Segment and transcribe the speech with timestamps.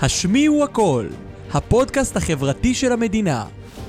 [0.00, 1.06] השמיעו הכל,
[1.52, 3.44] הפודקאסט החברתי של המדינה,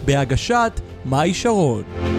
[0.05, 2.18] בהגשת מאי שרון.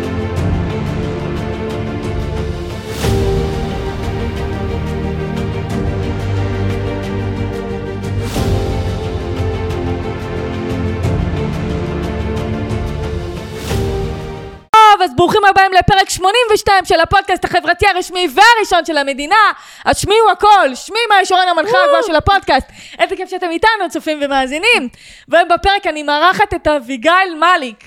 [16.21, 19.53] 82 של הפודקאסט החברתי הרשמי והראשון של המדינה.
[19.85, 22.67] אז שמי הוא הכל, שמי מהישורן המנחה הגבוהה של הפודקאסט.
[22.99, 24.89] איזה כיף שאתם איתנו, צופים ומאזינים.
[25.29, 27.85] ובפרק אני מארחת את אביגיל מליק.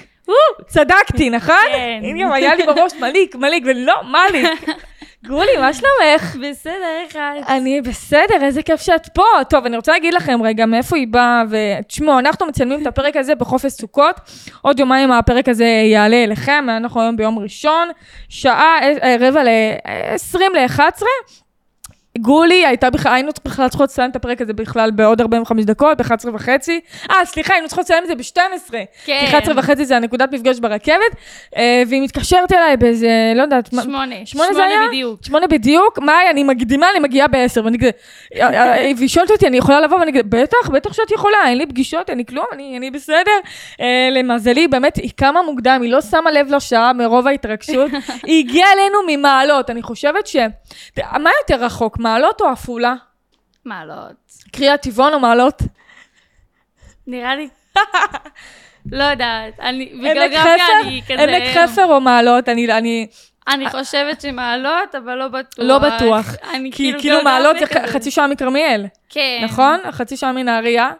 [0.67, 1.55] צדקתי, נכון?
[1.71, 1.99] כן.
[2.03, 4.49] אם היה לי בראש מליק, מליק, ולא מליק.
[5.27, 6.35] גולי, מה שלומך?
[6.35, 7.49] בסדר, איך את?
[7.49, 9.23] אני בסדר, איזה כיף שאת פה.
[9.49, 13.35] טוב, אני רוצה להגיד לכם רגע מאיפה היא באה, ותשמעו, אנחנו מצלמים את הפרק הזה
[13.35, 14.15] בחופש סוכות.
[14.61, 17.89] עוד יומיים הפרק הזה יעלה אליכם, אנחנו היום ביום ראשון,
[18.29, 21.03] שעה אה, רבע ל-20 ל-11.
[22.17, 26.30] גולי הייתה בכלל, היינו בכלל צריכות לסיים את הפרק הזה בכלל בעוד 45 דקות, ב-11
[26.33, 26.80] וחצי.
[27.11, 28.72] אה, סליחה, היינו צריכות לסיים את זה ב-12.
[29.05, 29.20] כן.
[29.20, 30.97] כי 11 וחצי זה הנקודת מפגש ברכבת,
[31.58, 34.16] אה, והיא מתקשרת אליי באיזה, לא יודעת, מה- שמונה.
[34.25, 34.88] שמונה זה היה?
[34.88, 35.20] בדיוק.
[35.25, 37.89] שמונה בדיוק, מאי, אני מקדימה, אני מגיעה בעשר, ואני כזה,
[38.36, 39.98] אה, אה, והיא שואלת אותי, אני יכולה לבוא?
[39.98, 43.31] ואני כזה, בטח, בטח שאת יכולה, אין לי פגישות, אין לי כלום, אני, אני בסדר.
[43.81, 47.92] אה, למזלי, באמת, היא קמה מוקדם, היא לא שמה לב לשעה מרוב ההתרגשות.
[48.27, 50.36] היא הגיעה אלינו ממעלות, אני חושבת ש...
[51.20, 52.93] מה יותר רחוק, מעלות או עפולה?
[53.65, 54.15] מעלות.
[54.51, 55.61] קריאת טבעון או מעלות?
[57.07, 57.49] נראה לי...
[58.91, 59.59] לא יודעת.
[59.59, 59.85] אני...
[59.85, 60.81] בגיאוגרפיה חפר?
[60.83, 61.23] אני כזה...
[61.23, 62.49] עמק חפר או מעלות?
[62.49, 63.07] אני, אני,
[63.47, 65.65] אני חושבת שמעלות, אבל לא בטוח.
[65.65, 66.25] לא בטוח.
[66.53, 66.99] אני כי כאילו...
[66.99, 67.87] כאילו מעלות זה כזה.
[67.87, 68.85] חצי שעה מכרמיאל.
[69.09, 69.41] כן.
[69.43, 69.79] נכון?
[69.91, 70.91] חצי שעה מנהריה.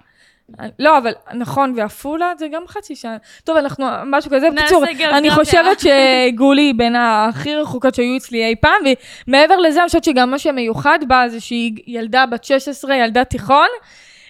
[0.80, 3.18] לא, אבל נכון, ועפולה זה גם חצי שעה.
[3.44, 4.50] טוב, אנחנו, משהו כזה.
[4.52, 4.84] בקיצור.
[5.12, 8.82] אני חושבת שגולי בין הכי רחוקות שהיו אצלי אי פעם,
[9.28, 13.68] ומעבר לזה, אני חושבת שגם מה שמיוחד בה זה שהיא ילדה בת 16, ילדה תיכון.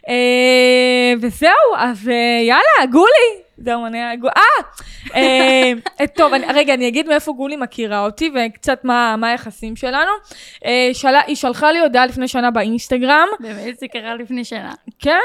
[0.10, 3.44] אה, וזהו, אז אה, יאללה, גולי.
[3.58, 4.00] זהו, אני...
[4.04, 4.12] אה!
[5.16, 10.12] אה, טוב, אני, רגע, אני אגיד מאיפה גולי מכירה אותי וקצת מה, מה היחסים שלנו.
[10.94, 13.28] שאלה, היא שלחה לי הודעה לפני שנה באינסטגרם.
[13.40, 14.74] באמת זה קרה לפני שנה.
[15.00, 15.20] כן,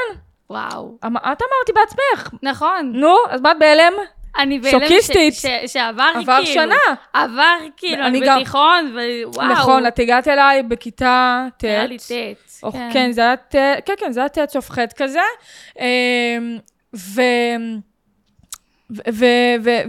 [0.49, 0.97] וואו.
[1.05, 2.29] אמ- את אמרתי בעצמך.
[2.43, 2.91] נכון.
[2.95, 3.93] נו, אז מה את בהלם?
[4.39, 5.33] אני בהלם שוקיסטית.
[5.33, 6.31] ש- ש- שעבר כאילו...
[6.33, 6.75] עבר שנה.
[7.13, 8.93] עבר כאילו, אני גם- בתיכון,
[9.25, 9.47] ווואו.
[9.47, 11.63] נכון, את הגעת אליי בכיתה ט'.
[11.63, 12.11] היה לי ט'.
[12.63, 13.55] או- כן, זה היה ט',
[13.85, 15.19] כן, כן, זה היה ט' סוף ח' כזה.
[15.79, 16.57] אמ,
[16.95, 17.21] ו...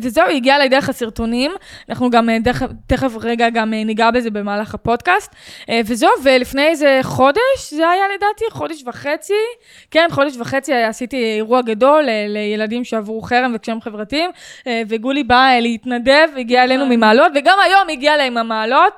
[0.03, 1.51] וזהו, היא הגיעה אליי דרך הסרטונים,
[1.89, 5.35] אנחנו גם אה, דרך, תכף רגע גם אה, ניגע בזה במהלך הפודקאסט,
[5.69, 7.41] אה, וזהו, ולפני איזה חודש,
[7.71, 9.33] זה היה לדעתי חודש וחצי,
[9.91, 14.31] כן, חודש וחצי עשיתי אירוע גדול לילדים שעברו חרם וקשיים חברתיים,
[14.89, 16.91] וגולי באה אה, להתנדב, הגיעה אלינו.
[16.91, 18.93] ממעלות, וגם היום הגיעה אליי עם המעלות,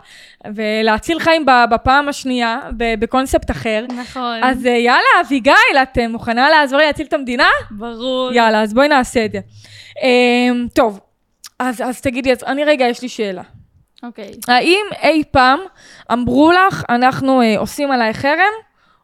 [0.54, 3.84] ולהציל חיים בפעם השנייה, בקונספט אחר.
[3.98, 4.41] נכון.
[4.42, 7.48] אז אה, יאללה, אביגיל, את אה, מוכנה לעזור לי להציל את המדינה?
[7.70, 8.32] ברור.
[8.32, 9.41] יאללה, אז בואי נעשה את זה.
[10.02, 11.00] אמ, טוב,
[11.58, 13.42] אז, אז תגידי, אז אני רגע, יש לי שאלה.
[14.02, 14.31] אוקיי.
[14.48, 15.60] האם אי פעם
[16.12, 18.52] אמרו לך, אנחנו אה, עושים עליי חרם,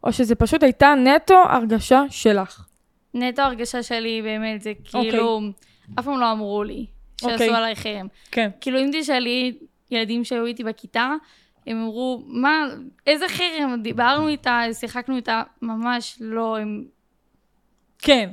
[0.04, 2.64] או שזה פשוט הייתה נטו הרגשה שלך?
[3.14, 5.10] נטו הרגשה שלי באמת זה אוקיי.
[5.10, 5.40] כאילו,
[5.98, 6.86] אף פעם לא אמרו לי
[7.22, 7.38] אוקיי.
[7.38, 8.06] שעשו עליי חרם.
[8.30, 8.50] כן.
[8.60, 9.52] כאילו אם תשאלי
[9.90, 11.14] ילדים שהיו איתי בכיתה,
[11.66, 12.64] הם אמרו, מה,
[13.06, 13.82] איזה חרם?
[13.82, 16.84] דיברנו איתה, שיחקנו איתה, ממש לא, הם
[17.98, 18.30] כן.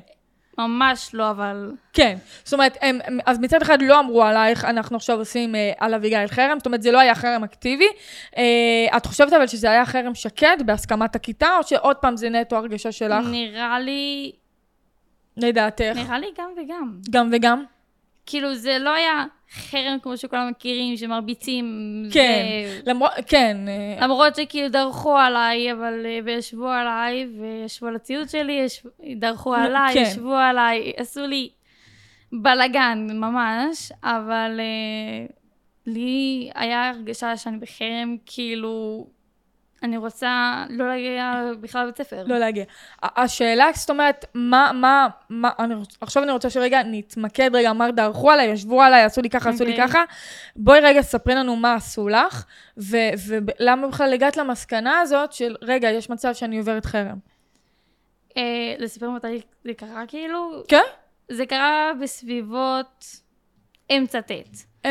[0.58, 1.72] ממש לא, אבל...
[1.94, 5.94] כן, זאת אומרת, הם, אז מצד אחד לא אמרו עלייך, אנחנו עכשיו עושים אה, על
[5.94, 7.88] אביגיל חרם, זאת אומרת, זה לא היה חרם אקטיבי.
[8.38, 12.56] אה, את חושבת אבל שזה היה חרם שקט, בהסכמת הכיתה, או שעוד פעם זה נטו
[12.56, 14.32] הרגשה שלך, נראה לי,
[15.38, 15.96] לדעתך?
[15.96, 17.00] נראה לי גם וגם.
[17.10, 17.64] גם וגם?
[18.26, 21.66] כאילו זה לא היה חרם כמו שכולם מכירים, שמרביצים.
[22.12, 27.96] כן, ו- למרות, כן, אה, למרות שכאילו דרכו עליי, אבל אה, וישבו עליי, וישבו על
[27.96, 30.02] הציוד שלי, ישבו, דרכו עליי, כן.
[30.02, 31.50] ישבו עליי, עשו לי
[32.34, 35.26] בלאגן ממש, אבל אה,
[35.86, 39.08] לי היה הרגשה שאני בחרם, כאילו,
[39.85, 42.23] אני רוצה לא להגיע בכלל לבית ספר.
[42.28, 42.64] לא להגיע.
[43.03, 47.91] השאלה, זאת אומרת, מה, מה, מה, אני, רוצ- עכשיו אני רוצה שרגע נתמקד רגע, מה
[47.91, 49.87] דרכו עליי, ישבו עליי, עשו לי ככה, עשו לי אוקיי.
[49.87, 50.03] ככה.
[50.55, 52.46] בואי רגע ספרי לנו מה עשו לך,
[52.78, 52.97] ו-
[53.28, 57.17] ולמה בכלל הגעת למסקנה הזאת של, רגע, יש מצב שאני עוברת חרם.
[58.38, 58.41] אה,
[58.79, 60.64] לספר מתי זה קרה כאילו?
[60.67, 60.84] כן?
[61.29, 63.05] זה קרה בסביבות
[63.97, 64.31] אמצע ט'.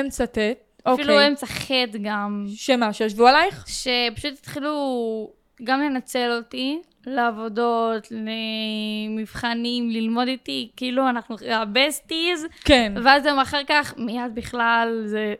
[0.00, 0.38] אמצע ט',
[0.84, 1.28] אפילו אוקיי.
[1.28, 1.70] אמצע ח'
[2.02, 2.44] גם.
[2.54, 3.64] שמה, שישבו עלייך?
[3.68, 5.32] שפשוט התחילו
[5.64, 8.08] גם לנצל אותי לעבודות,
[9.10, 12.92] למבחנים, ללמוד איתי, כאילו אנחנו הבסטיז, כן.
[13.04, 15.34] ואז גם אחר כך, מיד בכלל זה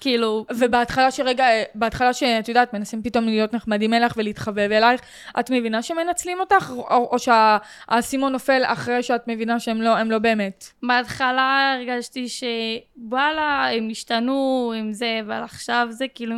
[0.00, 5.00] כאילו, ובהתחלה שרגע, אה, בהתחלה שאת יודעת, מנסים פתאום להיות נחמדים אלייך ולהתחבב אלייך,
[5.40, 10.64] את מבינה שמנצלים אותך, או, או שהאסימון נופל אחרי שאת מבינה שהם לא, לא באמת?
[10.82, 16.36] בהתחלה הרגשתי שוואלה, הם השתנו עם זה, אבל עכשיו זה כאילו,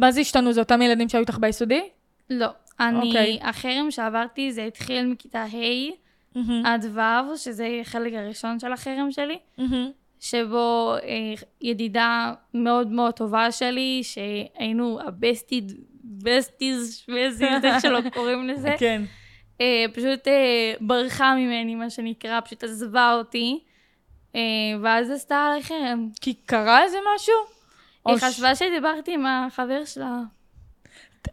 [0.00, 0.52] מה זה השתנו?
[0.52, 1.82] זה אותם ילדים שהיו איתך ביסודי?
[2.30, 2.48] לא.
[2.80, 3.38] אני, אוקיי.
[3.42, 9.38] החרם שעברתי זה התחיל מכיתה ה' עד ו', שזה החלק הראשון של החרם שלי.
[10.20, 11.08] שבו אה,
[11.60, 15.72] ידידה מאוד מאוד טובה שלי, שהיינו ה besties,
[16.04, 19.02] besties, שוויזיז, איך שלא קוראים לזה, כן.
[19.60, 23.58] אה, פשוט אה, ברחה ממני, מה שנקרא, פשוט עזבה אותי,
[24.34, 24.40] אה,
[24.82, 26.08] ואז עשתה עליי חרם.
[26.20, 27.34] כי קרה איזה משהו?
[28.06, 30.16] היא ש- חשבה שדיברתי עם החבר שלה.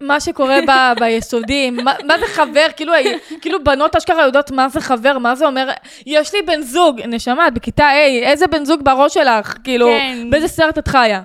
[0.02, 2.66] מה שקורה ב- ביסודי, מה, מה זה חבר?
[2.76, 2.94] כאילו,
[3.42, 5.70] כאילו בנות אשכרה יודעות מה זה חבר, מה זה אומר,
[6.06, 9.58] יש לי בן זוג, נשמה, את בכיתה A, איזה בן זוג בראש שלך?
[9.64, 10.30] כאילו, כן.
[10.30, 11.22] באיזה סרט את חיה?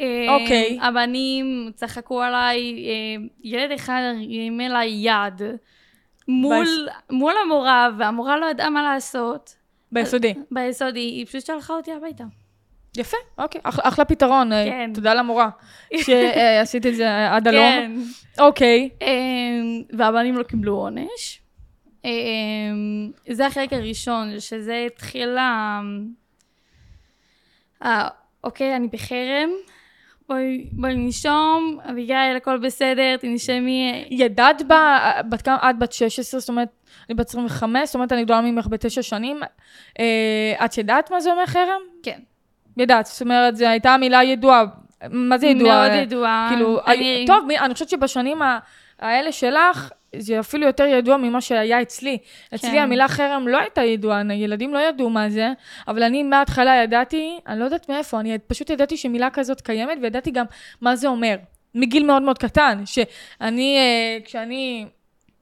[0.00, 0.78] אה, אוקיי.
[0.82, 2.58] הבנים צחקו עליי,
[2.88, 5.42] אה, ילד אחד הרים אליי יד
[6.28, 6.66] מול,
[7.10, 9.54] מול המורה, והמורה לא ידעה מה לעשות.
[9.92, 10.34] ביסודי.
[10.50, 12.24] ביסודי, היא פשוט שלחה אותי הביתה.
[12.98, 14.52] יפה, אוקיי, אח, אחלה פתרון.
[14.52, 14.90] אה, כן.
[14.94, 15.48] תודה למורה
[16.04, 17.62] שעשית את זה עד הלום.
[17.62, 17.92] כן.
[18.38, 18.90] אוקיי.
[19.02, 21.40] אמ, והבנים לא קיבלו עונש.
[22.04, 22.10] אמ,
[23.30, 25.80] זה החלק הראשון, שזה התחיל ה...
[27.84, 28.08] ה-
[28.44, 29.50] אוקיי, אני בחרם,
[30.28, 34.04] בואי, בואי ננשום, אביגיל, הכל בסדר, תנשמי.
[34.10, 34.98] ידעת בה,
[35.28, 36.68] בת כמה, את בת 16, זאת אומרת,
[37.08, 39.40] אני בת 25, זאת אומרת, אני גדולה ממך בתשע שנים.
[40.00, 41.80] אה, את ידעת מה זה אומר חרם?
[42.02, 42.20] כן.
[42.76, 44.64] ידעת, זאת אומרת, זו הייתה מילה ידועה.
[45.10, 45.88] מה זה ידועה?
[45.88, 46.46] מאוד ידועה.
[46.50, 48.38] כאילו, אני- טוב, מי- אני חושבת שבשנים
[49.00, 52.18] האלה שלך, זה אפילו יותר ידוע ממה שהיה אצלי.
[52.54, 52.78] אצלי כן.
[52.78, 55.48] המילה חרם לא הייתה ידועה, ילדים לא ידעו מה זה,
[55.88, 60.30] אבל אני מההתחלה ידעתי, אני לא יודעת מאיפה, אני פשוט ידעתי שמילה כזאת קיימת, וידעתי
[60.30, 60.44] גם
[60.80, 61.36] מה זה אומר.
[61.74, 64.86] מגיל מאוד מאוד קטן, שאני, אה, כשאני...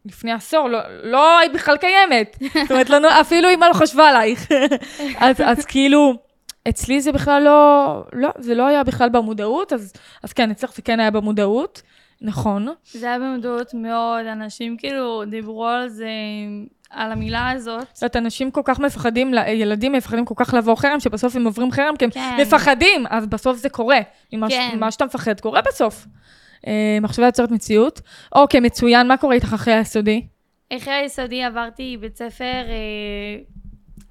[0.06, 2.36] לפני עשור, לא, לא היית בכלל קיימת.
[2.62, 4.48] זאת אומרת, לא, אפילו אמא לא חשבה עלייך.
[5.18, 6.14] אז, אז כאילו,
[6.68, 10.82] אצלי זה בכלל לא, לא, זה לא היה בכלל במודעות, אז, אז כן, אצלך זה
[10.82, 11.82] כן היה במודעות,
[12.20, 12.68] נכון.
[12.84, 16.08] זה היה במודעות מאוד, אנשים כאילו דיברו על זה,
[16.90, 17.86] על המילה הזאת.
[17.92, 21.70] זאת אומרת, אנשים כל כך מפחדים, ילדים מפחדים כל כך לעבור חרם, שבסוף הם עוברים
[21.70, 22.36] חרם כי הם כן.
[22.40, 24.00] מפחדים, אז בסוף זה קורה.
[24.32, 24.70] ממה, כן.
[24.76, 26.06] ממה שאתה מפחד קורה בסוף.
[26.66, 28.00] אה, מחשבה יוצרת מציאות.
[28.34, 30.26] אוקיי, מצוין, מה קורה איתך אחרי היסודי?
[30.72, 33.36] אחרי היסודי עברתי בית ספר אה,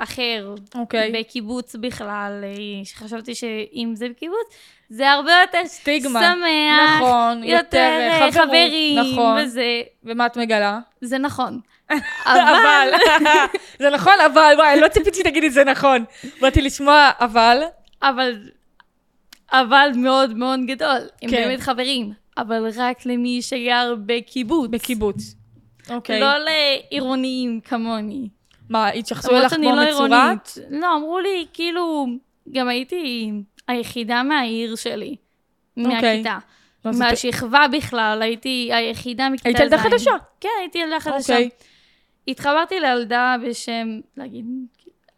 [0.04, 1.12] אחר, אוקיי.
[1.12, 4.48] בקיבוץ בכלל, אה, שחשבתי שאם זה בקיבוץ,
[4.90, 6.20] זה הרבה יותר סטיגמה.
[6.20, 9.42] שמח, נכון, יותר יותר אה, חברות, חברים, נכון.
[9.42, 10.80] וזה, ומה את מגלה?
[11.02, 11.60] זה נכון.
[12.26, 12.90] אבל,
[13.80, 16.06] זה נכון, אבל, וואי, לא ציפיתי שתגידי זה נכון.
[16.42, 17.62] באתי לשמוע, אבל,
[18.02, 18.50] אבל,
[19.52, 21.36] אבל מאוד מאוד גדול, הם כן.
[21.36, 24.70] באמת חברים, אבל רק למי שגר בקיבוץ.
[24.70, 25.36] בקיבוץ.
[25.90, 26.20] אוקיי.
[26.20, 28.28] לא לעירוניים כמוני.
[28.74, 30.58] מה, התייחסו אליך כמו לא מצורעת?
[30.70, 32.06] לא, אמרו לי, כאילו,
[32.52, 33.32] גם הייתי
[33.68, 35.16] היחידה מהעיר שלי,
[35.78, 35.94] אוקיי.
[35.94, 36.38] מהכיתה.
[36.86, 39.56] מהשכבה בכלל, הייתי היחידה מכיתה ז'.
[39.56, 40.12] היית ילדה חדשה.
[40.40, 41.34] כן, הייתי ילדה חדשה.
[41.34, 41.50] אוקיי.
[42.28, 44.46] התחברתי לילדה בשם, להגיד,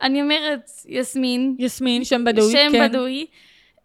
[0.02, 2.90] אני אומרת יסמין, יסמין, שם בדוי, שם כן.
[2.90, 3.26] בדוי.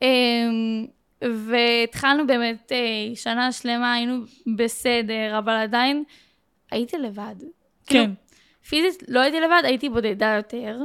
[0.03, 0.87] אמ,
[1.23, 4.19] והתחלנו באמת אה, שנה שלמה, היינו
[4.57, 6.05] בסדר, אבל עדיין
[6.71, 7.35] הייתי לבד.
[7.87, 8.11] כאילו, כן.
[8.69, 10.79] פיזית לא הייתי לבד, הייתי בודדה יותר.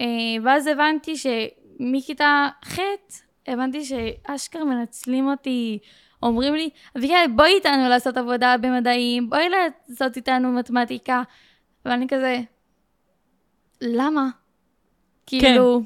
[0.00, 0.06] אה,
[0.44, 2.78] ואז הבנתי שמכיתה ח',
[3.46, 5.78] הבנתי שאשכרה מנצלים אותי,
[6.22, 11.22] אומרים לי, אביגיל, בואי איתנו לעשות עבודה במדעים, בואי לעשות איתנו מתמטיקה.
[11.84, 12.40] ואני כזה,
[13.80, 14.28] למה?
[15.26, 15.82] כאילו,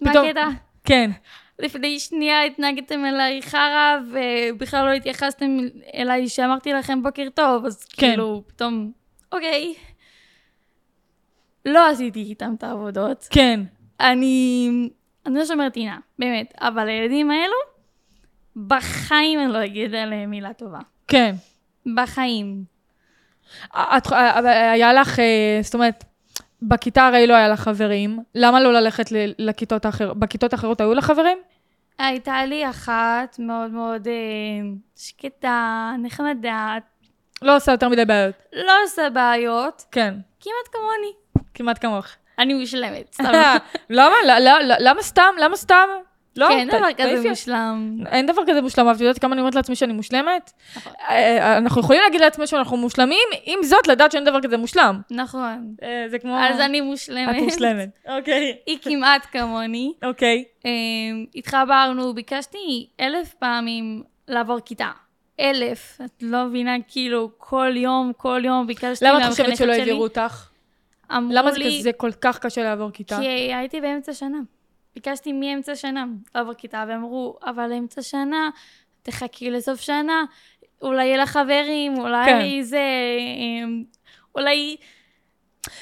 [0.00, 0.48] מה פתאום- הקטע?
[0.84, 1.10] כן.
[1.58, 5.56] לפני שנייה התנהגתם אליי חרא, ובכלל לא התייחסתם
[5.94, 8.06] אליי שאמרתי לכם בוקר טוב, אז כן.
[8.08, 8.92] כאילו, פתאום,
[9.32, 9.74] אוקיי.
[11.72, 13.26] לא עשיתי איתם את העבודות.
[13.30, 13.60] כן.
[14.00, 14.70] אני,
[15.26, 17.56] אני לא שומרת טינה, באמת, אבל הילדים האלו,
[18.66, 20.78] בחיים אני לא אגיד עליהם מילה טובה.
[21.08, 21.34] כן.
[21.94, 22.64] בחיים.
[23.74, 26.04] את, אה, היה לך, אה, זאת אומרת,
[26.62, 29.04] בכיתה הרי לא היה לך חברים, למה לא ללכת
[29.38, 30.18] לכיתות האחרות?
[30.18, 31.38] בכיתות האחרות היו לך חברים?
[31.98, 34.12] הייתה לי אחת מאוד מאוד אה,
[34.96, 36.78] שקטה, נחמדה,
[37.42, 38.34] לא עושה יותר מדי בעיות.
[38.52, 41.19] לא עושה בעיות, כן, כמעט כמוני.
[41.54, 42.06] כמעט כמוך.
[42.38, 43.32] אני מושלמת, סתם.
[43.90, 44.14] למה?
[44.26, 45.34] לא- לא- למה סתם?
[45.40, 45.88] למה סתם?
[46.36, 46.48] לא?
[46.48, 46.86] כן, אין דבר.
[46.98, 47.96] כזה מושלם.
[48.06, 50.52] אין דבר כזה מושלם, אבל את יודעת כמה אני אומרת לעצמי שאני מושלמת?
[50.76, 50.92] נכון.
[51.10, 55.00] אה, אנחנו יכולים להגיד לעצמנו שאנחנו מושלמים, עם זאת, לדעת שאין דבר כזה מושלם.
[55.10, 55.74] נכון.
[55.82, 56.38] אה, זה כמו...
[56.40, 57.36] אז אני מושלמת.
[57.36, 57.98] את מושלמת.
[58.08, 58.56] אוקיי.
[58.66, 59.92] היא כמעט כמוני.
[60.04, 60.44] אוקיי.
[60.64, 60.70] אמ,
[61.34, 64.90] התחברנו, ביקשתי אלף פעמים לעבור כיתה.
[65.40, 65.98] אלף.
[66.04, 69.72] את לא מבינה, כאילו, כל יום, כל יום ביקשתי למה את חושבת שלא.
[69.72, 70.49] העבירו אותך?
[71.16, 73.18] אמרו למה זה לי, כזה כל כך קשה לעבור כיתה?
[73.20, 74.38] כי הייתי באמצע שנה.
[74.94, 78.50] ביקשתי מאמצע שנה לעבור כיתה, ואמרו, אבל אמצע שנה,
[79.02, 80.24] תחכי לסוף שנה,
[80.82, 82.62] אולי יהיה לך חברים, אולי כן.
[82.62, 82.82] זה...
[83.36, 83.84] אמ,
[84.34, 84.76] אולי...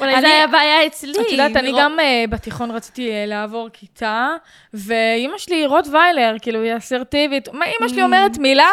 [0.00, 1.12] אולי זה היה בעיה אצלי.
[1.12, 4.28] את יודעת, אני גם אה, בתיכון רציתי אה, לעבור כיתה,
[4.74, 7.48] ואימא שלי רוטוויילר, כאילו, היא אסרטיבית.
[7.52, 8.04] מה אימא שלי Mm.
[8.04, 8.68] אומרת מילה?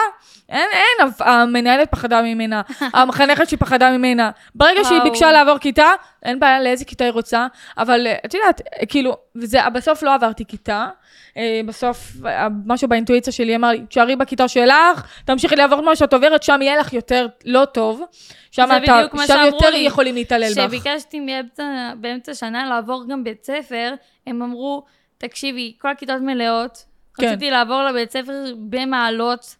[0.50, 2.62] אין, אין, המנהלת פחדה ממנה,
[2.94, 4.32] המחנכת שלי פחדה ממנה.
[4.56, 5.02] ברגע שהיא.
[5.02, 5.88] ביקשה לעבור כיתה,
[6.24, 7.48] אין בעיה לאיזה כיתה היא רוצה,
[7.78, 10.88] אבל אה, את יודעת, כאילו, וזה, בסוף לא עברתי כיתה.
[11.66, 12.12] בסוף,
[12.66, 16.78] משהו באינטואיציה שלי אמר לי, תשארי בכיתה שלך, תמשיכי לעבור מה שאת עוברת, שם יהיה
[16.78, 18.02] לך יותר לא טוב.
[18.56, 19.78] שם אתה- שם יותר לי.
[19.80, 20.60] יכולים להתעלל בך.
[20.60, 21.64] כשביקשתי באמצע,
[21.98, 23.94] באמצע שנה לעבור גם בית ספר,
[24.28, 24.84] הם אמרו,
[25.18, 26.86] תקשיבי, כל הכיתות מלאות.
[27.18, 27.28] כן.
[27.28, 28.34] רציתי לעבור לבית ספר
[28.70, 29.56] במעלות.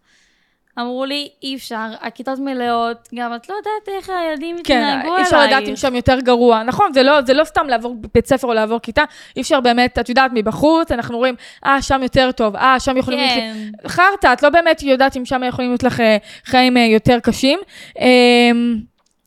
[0.80, 5.20] אמרו לי, אי אפשר, הכיתות מלאות, גם את לא יודעת איך הילדים כן, יתנהגו עלייך.
[5.20, 6.64] אי אפשר לדעת אם שם יותר גרוע.
[6.64, 9.04] נכון, זה לא, זה לא סתם לעבור בית ספר או לעבור כיתה,
[9.36, 13.20] אי אפשר באמת, את יודעת, מבחוץ, אנחנו רואים, אה, שם יותר טוב, אה, שם יכולים.
[13.20, 13.56] כן.
[13.88, 17.60] חרטא, את לא באמת יודעת אם שם יכולים להיות לך אה, חיים אה, יותר קשים.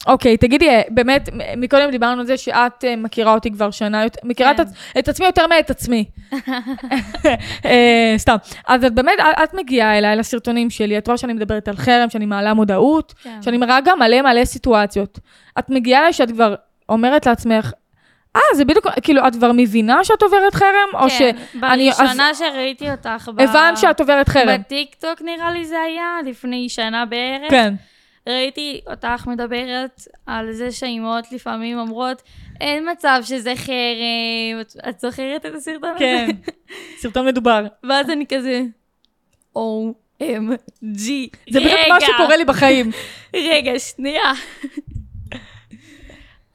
[0.08, 4.54] אוקיי, תגידי, אה, באמת, מקודם דיברנו על זה שאת אה, מכירה אותי כבר שנה, מכירה
[4.54, 4.62] כן.
[4.62, 4.66] את,
[4.98, 6.04] את עצמי יותר מאת עצמי.
[7.64, 8.36] אה, סתם.
[8.68, 9.12] אז את באמת,
[9.44, 13.42] את- מגיעה אליי לסרטונים שלי, את רואה שאני מדברת על חרם, שאני מעלה מודעות, כן.
[13.42, 15.18] שאני מראה גם מלא מלא סיטואציות.
[15.58, 16.54] את מגיעה אליי שאת כבר
[16.88, 17.72] אומרת לעצמך,
[18.36, 20.68] אה, זה בדיוק, כאילו, את כבר מבינה שאת עוברת חרם?
[21.02, 21.18] או ש...
[21.18, 21.30] כן,
[21.62, 24.60] אני- אז- בראשונה שראיתי אותך, ב- הבנת שאת עוברת חרם.
[24.60, 27.50] בטיקטוק נראה לי זה היה, לפני שנה בערך.
[27.50, 27.74] כן.
[28.28, 32.22] ראיתי אותך מדברת על זה שהאימהות לפעמים אומרות,
[32.60, 34.60] אין מצב שזה חרם.
[34.60, 35.98] את- את זוכרת את הסרטון הזה?
[35.98, 36.28] כן.
[36.98, 37.66] סרטון מדובר.
[37.88, 38.62] ואז אני כזה,
[39.58, 41.08] OMG.
[41.50, 42.90] זה בדיוק מה שקורה לי בחיים.
[43.34, 44.32] רגע, שנייה.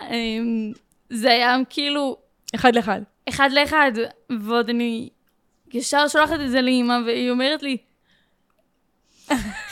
[0.01, 0.71] אמ,
[1.09, 2.17] זה היה כאילו
[2.55, 3.01] אחד לאחד.
[3.29, 3.91] אחד לאחד,
[4.39, 5.09] ועוד אני
[5.73, 7.77] ישר שולחת את זה לאימא, והיא אומרת לי,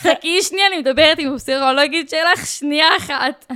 [0.01, 3.51] חכי שנייה, אני מדברת עם הפסיכולוגית שלך שנייה אחת.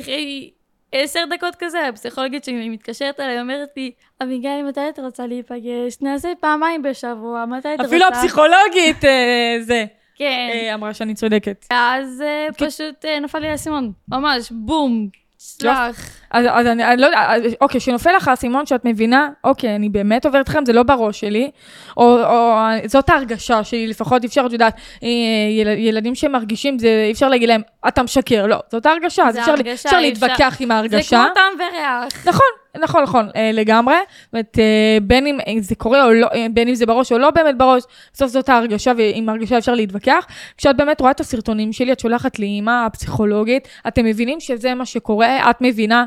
[0.00, 0.50] אחרי
[0.92, 3.90] עשר דקות כזה, הפסיכולוגית שלי מתקשרת אליי, אומרת לי,
[4.22, 5.96] אביגיל, מתי את רוצה להיפגש?
[6.00, 7.88] נעשה פעמיים בשבוע, מתי את רוצה?
[7.88, 10.48] אפילו הפסיכולוגית, אה, זה, כן.
[10.52, 11.66] אה, אמרה שאני צודקת.
[11.70, 16.21] ואז אה, פשוט אה, נפל לי האסימון, ממש, בום, סלח.
[16.32, 20.26] אז, אז אני, אני לא יודעת, אוקיי, כשנופל לך האסימון שאת מבינה, אוקיי, אני באמת
[20.26, 21.50] עוברת חרם, זה לא בראש שלי,
[21.96, 22.54] או, או
[22.86, 25.08] זאת ההרגשה שלי, לפחות אי אפשר, את יודעת, אה,
[25.50, 29.40] יל, ילדים שמרגישים, זה, אי אפשר להגיד להם, אתה משקר, לא, זאת ההרגשה, אז זה
[29.40, 31.24] אפשר, הרגשה, אפשר אי אפשר- להתווכח עם זה ההרגשה.
[31.26, 32.26] כמו טעם וריח.
[32.26, 32.46] נכון,
[32.80, 33.94] נכון, נכון, אה, לגמרי.
[33.94, 37.30] זאת אומרת, אה, בין אם זה קורה או לא, בין אם זה בראש או לא
[37.30, 37.82] באמת בראש,
[38.14, 40.26] בסוף זאת ההרגשה, ועם ההרגשה אפשר להתווכח.
[40.58, 45.50] כשאת באמת רואה את הסרטונים שלי, את שולחת לאימא הפסיכולוגית, אתם מבינים שזה מה שקורה,
[45.50, 46.04] את מבינה.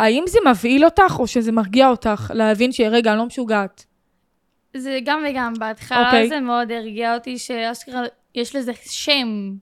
[0.00, 3.84] האם זה מבהיל אותך או שזה מרגיע אותך להבין שרגע, אני לא משוגעת?
[4.76, 6.28] זה גם וגם, בהתחלה אוקיי.
[6.28, 8.02] זה מאוד הרגיע אותי שאשכרה
[8.34, 9.52] יש לזה שם.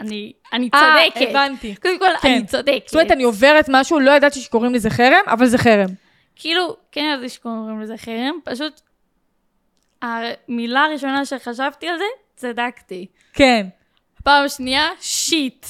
[0.00, 1.30] אני, אני אה, צודקת.
[1.30, 1.74] הבנתי.
[1.74, 2.28] קודם כל, כן.
[2.28, 2.86] אני צודקת.
[2.86, 5.88] זאת אומרת, אני עוברת משהו, לא ידעתי שקוראים לזה חרם, אבל זה חרם.
[6.36, 8.80] כאילו, כן ידעתי שקוראים לזה חרם, פשוט
[10.02, 12.04] המילה הראשונה שחשבתי על זה,
[12.36, 13.06] צדקתי.
[13.32, 13.66] כן.
[14.24, 15.66] פעם שנייה, שיט.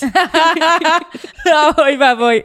[1.78, 2.40] אוי ואבוי.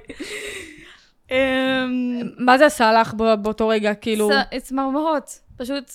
[1.33, 4.29] אמ, מה זה עשה לך בא- באותו רגע, כאילו?
[4.29, 5.39] צ- צמרמורות.
[5.57, 5.91] פשוט,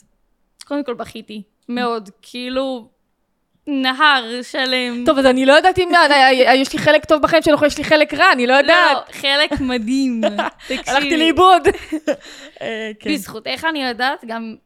[0.64, 1.42] קודם כל בכיתי.
[1.68, 2.10] מאוד.
[2.22, 2.88] כאילו,
[3.66, 5.02] נהר שלם.
[5.06, 7.84] טוב, אז אני לא יודעת אם אה, יש לי חלק טוב בחיים שלך, יש לי
[7.84, 9.12] חלק רע, אני לא לא, יודעת.
[9.12, 10.20] חלק מדהים.
[10.68, 10.82] תקשיבי.
[10.90, 11.62] הלכתי לאיבוד.
[12.62, 13.10] אה, כן.
[13.14, 14.56] בזכותך אני יודעת גם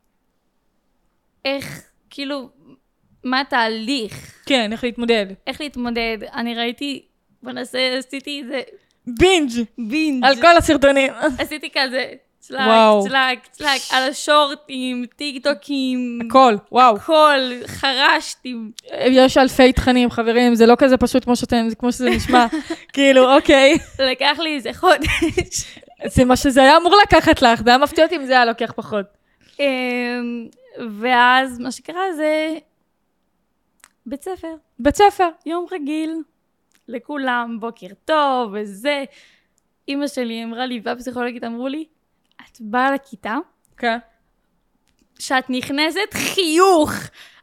[1.45, 2.50] איך, כאילו,
[3.25, 5.26] מה התהליך, כן, איך להתמודד.
[5.47, 6.19] איך להתמודד.
[6.35, 7.05] אני ראיתי,
[7.43, 8.61] בוא נעשה, עשיתי איזה
[9.06, 10.25] בינג' בינג'.
[10.25, 11.12] על כל הסרטונים.
[11.38, 12.04] עשיתי כזה,
[12.38, 13.02] צלק, וואו.
[13.09, 16.97] צלק, צלק, על השורטים, טיק טוקים, הכל, וואו.
[16.97, 18.54] הכל, חרשתי.
[19.06, 22.47] יש אלפי תכנים, חברים, זה לא כזה פשוט כמו שאתם, זה כמו שזה נשמע.
[22.94, 23.78] כאילו, אוקיי.
[23.99, 25.64] לקח לי איזה חודש.
[26.06, 28.73] זה מה שזה היה אמור לקחת לך, זה היה מפתיע אותי אם זה היה לוקח
[28.76, 29.06] פחות.
[29.61, 30.47] אמ,
[31.00, 32.54] ואז מה שקרה זה
[34.06, 34.54] בית ספר.
[34.78, 35.28] בית ספר.
[35.47, 36.14] יום רגיל,
[36.89, 39.05] לכולם, בוקר טוב וזה.
[39.89, 41.85] אימא שלי אמרה לי, והפסיכולוגית אמרו לי,
[42.41, 43.37] את באה לכיתה,
[43.77, 43.99] כן.
[45.19, 46.93] שאת נכנסת חיוך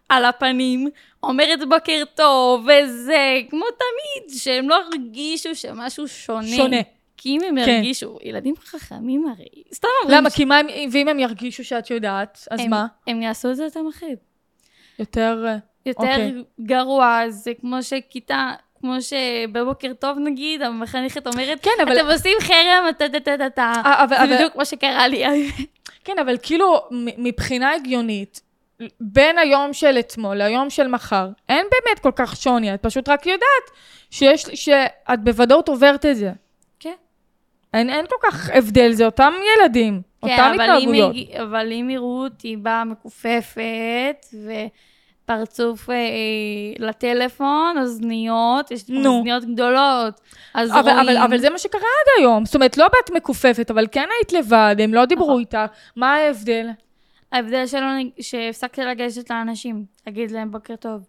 [0.10, 0.90] על הפנים,
[1.24, 6.48] אומרת בוקר טוב, וזה, כמו תמיד, שהם לא הרגישו שמשהו שונה.
[6.48, 6.82] שונה.
[7.18, 7.72] כי אם הם כן.
[7.72, 10.30] ירגישו, ילדים חכמים הרי, סתם אומרים למה?
[10.30, 12.88] כי מה הם, ואם הם ירגישו שאת יודעת, אז הם, מה?
[13.08, 14.18] הם יעשו את זה יותר מחריד.
[15.00, 15.46] יותר...
[15.86, 16.44] יותר אוקיי.
[16.62, 21.94] גרוע, זה כמו שכיתה, כמו שבבוקר טוב נגיד, המחנכת אומרת, כן, אבל...
[22.00, 23.74] אתם עושים חרם, טה טה טה טה טה.
[23.86, 25.24] אה, אבל- זה בדיוק מה שקרה לי.
[26.04, 26.82] כן, אבל כאילו,
[27.18, 28.42] מבחינה הגיונית,
[29.00, 33.26] בין היום של אתמול ליום של מחר, אין באמת כל כך שוני, את פשוט רק
[33.26, 33.72] יודעת
[34.12, 36.32] שיש, שאת בוודאות עוברת את זה.
[36.80, 36.94] כן.
[37.74, 41.16] אין, אין כל כך הבדל, זה אותם ילדים, כן, אותם אבל התנהגויות.
[41.16, 44.26] הג- אבל אם יראו אותי באה מכופפת,
[45.30, 45.96] ופרצוף אה,
[46.80, 49.18] לטלפון, אוזניות, יש נו.
[49.18, 50.22] אוזניות גדולות,
[50.54, 51.00] אז אבל, רואים.
[51.00, 52.46] אבל, אבל זה מה שקרה עד היום.
[52.46, 55.40] זאת אומרת, לא באת מכופפת, אבל כן היית לבד, הם לא דיברו נכון.
[55.40, 55.58] איתך.
[55.96, 56.68] מה ההבדל?
[57.32, 57.88] ההבדל שלו,
[58.20, 61.02] שהפסקתי לגשת לאנשים, להגיד להם בוקר טוב.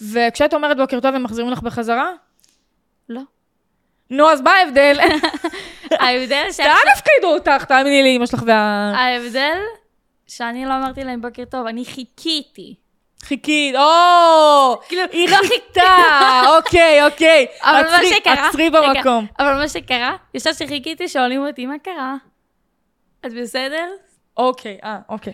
[0.00, 2.10] וכשאת אומרת בוקר טוב, הם מחזירים לך בחזרה?
[3.08, 3.20] לא.
[4.10, 4.96] נו, אז מה ההבדל?
[6.00, 6.60] ההבדל ש...
[6.60, 7.64] לאן הפקידו אותך?
[7.64, 8.92] תאמיני לי, אמא שלך וה...
[8.96, 9.58] ההבדל
[10.26, 12.74] שאני לא אמרתי להם בוקר טוב, אני חיכיתי.
[13.24, 14.80] חיכית, או!
[14.88, 15.96] כאילו, היא לא חיכתה,
[16.56, 17.46] אוקיי, אוקיי.
[17.60, 18.18] עצרי.
[18.24, 19.26] עצרי במקום.
[19.38, 22.14] אבל מה שקרה, ישר שחיכיתי, שואלים אותי, מה קרה?
[23.26, 23.86] את בסדר?
[24.36, 25.32] אוקיי, אה, אוקיי.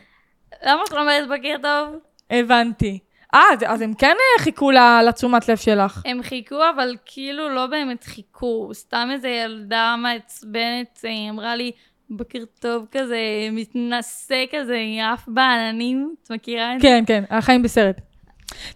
[0.62, 1.96] למה את לא אומרת בוקר טוב?
[2.30, 2.98] הבנתי.
[3.34, 4.70] אה, אז- הם כן אה, חיכו
[5.06, 6.02] לתשומת לב שלך.
[6.04, 8.70] הם חיכו, אבל כאילו לא באמת חיכו.
[8.72, 11.72] סתם איזה ילדה מעצבנת אמרה לי,
[12.10, 13.18] בוקר טוב כזה,
[13.52, 14.78] מתנשא כזה,
[15.12, 16.14] עף בעננים.
[16.24, 16.88] את מכירה את זה?
[16.88, 18.00] כן, כן, החיים בסרט.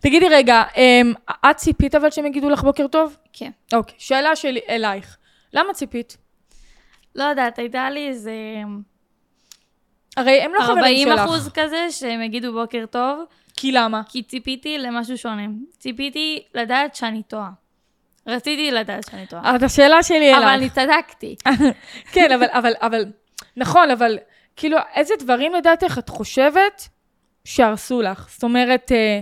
[0.01, 3.17] תגידי רגע, אמ, את ציפית אבל שהם יגידו לך בוקר טוב?
[3.33, 3.51] כן.
[3.73, 5.17] אוקיי, שאלה שלי אלייך.
[5.53, 6.17] למה ציפית?
[7.15, 8.33] לא יודעת, הייתה לי איזה
[10.17, 11.21] הרי הם לא חברים 40 שלך.
[11.21, 13.25] אחוז כזה שהם יגידו בוקר טוב,
[13.57, 14.03] כי למה?
[14.09, 15.43] כי ציפיתי למשהו שונה.
[15.79, 17.51] ציפיתי לדעת שאני טועה.
[18.29, 19.43] רציתי לדעת שאני טועה.
[19.45, 20.71] אז השאלה שלי אבל אני.
[20.71, 21.37] צדקתי.
[22.13, 23.05] כן, אבל, אבל, אבל,
[23.57, 24.19] נכון, אבל
[24.57, 26.89] כאילו, איזה דברים לדעתך את חושבת
[27.45, 28.29] שהרסו לך?
[28.31, 29.21] זאת אומרת, אה,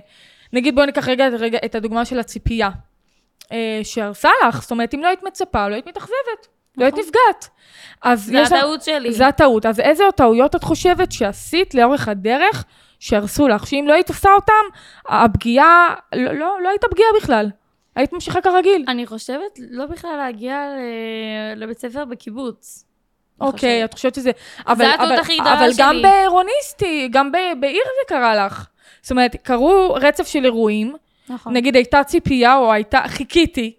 [0.52, 2.70] נגיד בואי ניקח רגע, רגע את הדוגמה של הציפייה.
[3.52, 7.04] אה, שהרסה לך, זאת אומרת, אם לא היית מצפה, לא היית מתאכזבת, לא היית נכון.
[7.04, 7.48] נפגעת.
[8.14, 9.12] זה הטעות שלי.
[9.12, 9.66] זה הטעות.
[9.66, 12.64] אז איזה טעויות את חושבת שעשית לאורך הדרך
[13.00, 13.66] שהרסו לך?
[13.66, 17.50] שאם לא היית עושה אותם, הפגיעה, לא, לא, לא הייתה פגיעה בכלל.
[17.96, 18.84] היית ממשיכה כרגיל.
[18.88, 20.58] אני חושבת לא בכלל להגיע
[21.56, 22.84] לבית ספר בקיבוץ.
[23.40, 23.84] אוקיי.
[23.84, 24.30] את חושבת שזה...
[24.66, 26.02] אבל, הטעות אבל, הכי גדולה אבל גם שלי.
[26.02, 28.66] בעירוניסטי, גם בעיר זה קרה לך.
[29.02, 30.96] זאת אומרת, קרו רצף של אירועים,
[31.28, 31.56] נכון.
[31.56, 33.76] נגיד הייתה ציפייה או הייתה, חיכיתי,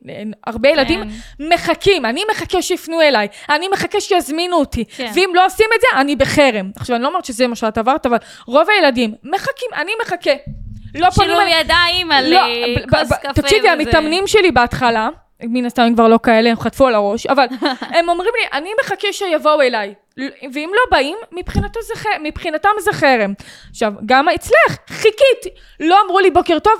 [0.47, 1.47] הרבה ילדים כן.
[1.53, 5.11] מחכים, אני מחכה שיפנו אליי, אני מחכה שיזמינו אותי, כן.
[5.15, 6.71] ואם לא עושים את זה, אני בחרם.
[6.75, 10.31] עכשיו, אני לא אומרת שזה מה שאת עברת, אבל רוב הילדים מחכים, אני מחכה.
[10.95, 11.59] לא פונים שילוב.
[11.59, 13.71] ידיים על לא, אה, כוס קפה תקשיבי, וזה.
[13.71, 15.09] המתאמנים שלי בהתחלה,
[15.43, 17.45] מן הסתם הם כבר לא כאלה, הם חטפו על הראש, אבל
[17.95, 19.93] הם אומרים לי, אני מחכה שיבואו אליי.
[20.53, 23.33] ואם לא באים, מבחינתו זה, מבחינתם זה חרם.
[23.69, 25.49] עכשיו, גם אצלך, חיכיתי.
[25.79, 26.73] לא אמרו לי בוקר טוב,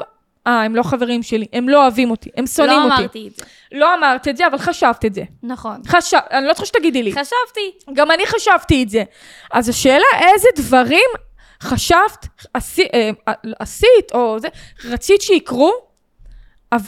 [0.48, 2.96] אה, הם לא חברים שלי, הם לא אוהבים אותי, הם שונאים לא אותי.
[2.96, 3.46] אמרתי את זה.
[3.72, 5.24] לא אמרת את זה, אבל חשבת את זה.
[5.44, 5.82] נכון.
[5.88, 7.12] חשב, אני לא צריכה שתגידי לי.
[7.12, 7.94] חשבתי.
[7.94, 9.04] גם אני חשבתי את זה.
[9.52, 11.10] אז השאלה, איזה דברים
[11.62, 13.10] חשבת, עשי, אה,
[13.60, 14.48] עשית, או זה,
[14.86, 15.72] רצית שיקרו?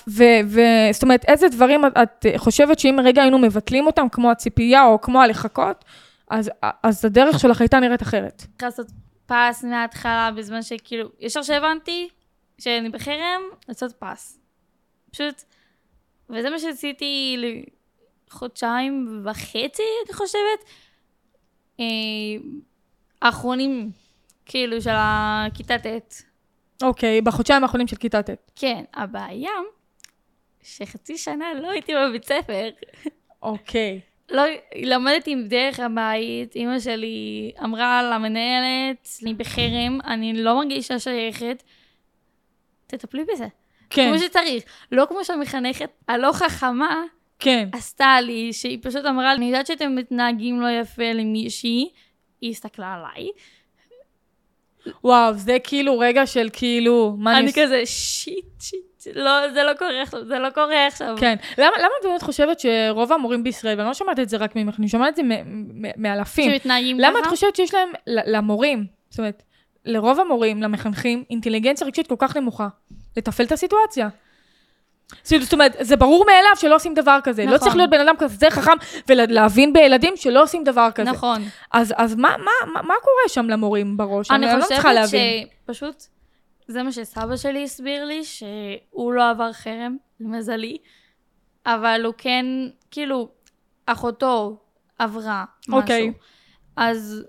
[0.07, 4.31] ו, ו, זאת אומרת, איזה דברים את, את חושבת שאם רגע היינו מבטלים אותם, כמו
[4.31, 5.85] הציפייה או כמו הלחכות,
[6.29, 6.51] אז,
[6.83, 8.37] אז הדרך שלך הייתה נראית אחרת.
[8.37, 8.87] צריך לעשות
[9.25, 12.09] פס מההתחלה, בזמן שכאילו, ישר שהבנתי
[12.57, 14.39] שאני בחרם, לעשות פס.
[15.11, 15.43] פשוט,
[16.29, 17.37] וזה מה שעשיתי
[18.27, 20.63] לחודשיים וחצי, אני חושבת.
[21.79, 21.85] אה,
[23.21, 23.91] האחרונים,
[24.49, 26.23] כאילו, של הכיתה ט'.
[26.83, 28.29] אוקיי, בחודשיים האחרונים של כיתה ט'.
[28.55, 29.51] כן, הבעיה,
[30.63, 32.69] שחצי שנה לא הייתי בבית ספר.
[33.41, 33.99] אוקיי.
[34.31, 34.43] לא,
[34.75, 41.63] למדתי דרך הבית, אימא שלי אמרה למנהלת, אני בחרם, אני לא מרגישה שייכת,
[42.87, 43.47] תטפלי בזה.
[43.89, 44.63] כן, כמו שצריך.
[44.91, 47.03] לא כמו שהמחנכת הלא חכמה
[47.39, 47.69] כן.
[47.71, 51.89] עשתה לי, שהיא פשוט אמרה לי, אני יודעת שאתם מתנהגים לא יפה למישהי,
[52.41, 53.29] היא הסתכלה עליי,
[55.03, 58.79] וואו, זה כאילו רגע של כאילו, מה אני נס- כזה שיט, שיט,
[59.15, 61.15] לא, זה לא קורה עכשיו, זה לא קורה עכשיו.
[61.19, 61.35] כן.
[61.57, 64.79] למה, למה את באמת חושבת שרוב המורים בישראל, ואני לא שומעת את זה רק ממך,
[64.79, 65.21] אני שומעת את זה
[65.97, 67.07] מאלפים, שמתנהגים ככה.
[67.09, 69.43] למה את חושבת שיש להם, למורים, זאת אומרת,
[69.85, 72.67] לרוב המורים, למחנכים, אינטליגנציה רגשית כל כך נמוכה,
[73.17, 74.09] לתפעל את הסיטואציה?
[75.23, 77.45] זאת אומרת, זה ברור מאליו שלא עושים דבר כזה.
[77.45, 77.59] לא נכון.
[77.59, 78.71] צריך להיות בן אדם כזה חכם
[79.07, 81.11] ולהבין בילדים שלא עושים דבר כזה.
[81.11, 81.41] נכון.
[81.71, 84.31] אז, אז מה, מה, מה, מה קורה שם למורים בראש?
[84.31, 85.47] אני לא מצליחה חושבת להבין.
[85.63, 86.03] שפשוט,
[86.67, 90.77] זה מה שסבא שלי הסביר לי, שהוא לא עבר חרם, למזלי,
[91.65, 92.45] אבל הוא כן,
[92.91, 93.29] כאילו,
[93.85, 94.57] אחותו
[94.99, 95.81] עברה משהו.
[95.81, 96.13] אוקיי.
[96.75, 97.23] אז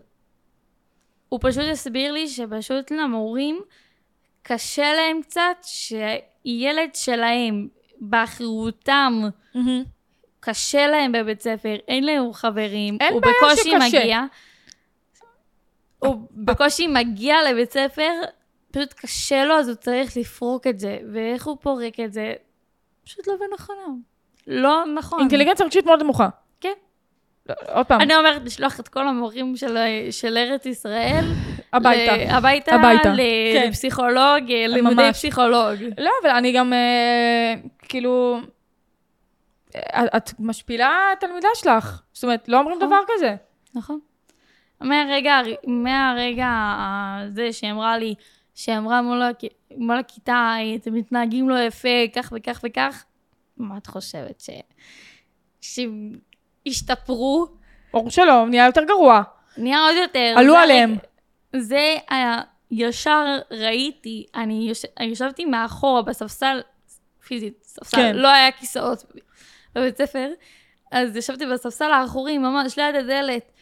[1.28, 3.60] הוא פשוט הסביר לי שפשוט למורים
[4.42, 7.68] קשה להם קצת שילד שלהם,
[8.00, 9.22] באחריותם,
[9.54, 9.84] מהמם.
[10.40, 13.86] קשה להם בבית ספר, אין להם חברים, אין הוא בקושי שקשה.
[13.86, 14.20] מגיע.
[15.98, 18.12] הוא בקושי מגיע לבית ספר,
[18.70, 20.98] פשוט קשה לו, אז הוא צריך לפרוק את זה.
[21.12, 22.32] ואיך הוא פורק את זה?
[23.04, 23.80] פשוט לא בנכונה.
[24.46, 25.20] לא נכון.
[25.20, 26.28] אינטליגנציה רגשית מאוד נמוכה.
[26.60, 26.72] כן.
[27.48, 29.76] לא, עוד פעם, אני אומרת לשלוח את כל המורים של,
[30.10, 31.24] של ארץ ישראל.
[31.72, 32.16] הביתה.
[32.16, 32.74] ל- הביתה.
[32.74, 33.08] הביתה.
[33.12, 33.16] ל-
[33.54, 33.68] כן.
[33.68, 35.16] לפסיכולוג, אה, לימודי ממש.
[35.16, 35.76] פסיכולוג.
[35.98, 37.54] לא, אבל אני גם, אה,
[37.88, 38.38] כאילו,
[39.76, 42.02] אה, את משפילה תלמידה שלך.
[42.12, 42.88] זאת אומרת, לא אומרים נכון.
[42.88, 43.34] דבר כזה.
[43.74, 44.00] נכון.
[44.80, 46.48] מהרגע, הר- מהרגע
[47.20, 48.14] הזה שהיא אמרה לי,
[48.54, 49.38] שהיא אמרה מול, הכ...
[49.76, 53.04] מול הכיתה, אתם מתנהגים לא יפה, כך וכך וכך,
[53.56, 54.40] מה את חושבת?
[54.40, 54.50] ש...
[56.66, 57.46] שהשתפרו?
[57.92, 59.22] ברור שלא, נהיה יותר גרוע.
[59.56, 60.34] נהיה עוד יותר.
[60.36, 60.96] עלו עליהם.
[61.56, 64.84] זה היה, ישר ראיתי, אני יוש...
[65.00, 66.60] ישבתי מאחורה בספסל,
[67.26, 68.16] פיזית, ספסל, כן.
[68.16, 69.04] לא היה כיסאות
[69.74, 70.30] בבית ספר,
[70.92, 73.52] אז ישבתי בספסל האחורי, ממש ליד הדלת,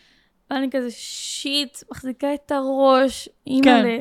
[0.51, 3.99] ואני כזה שיט, מחזיקה את הראש, אימא'לה.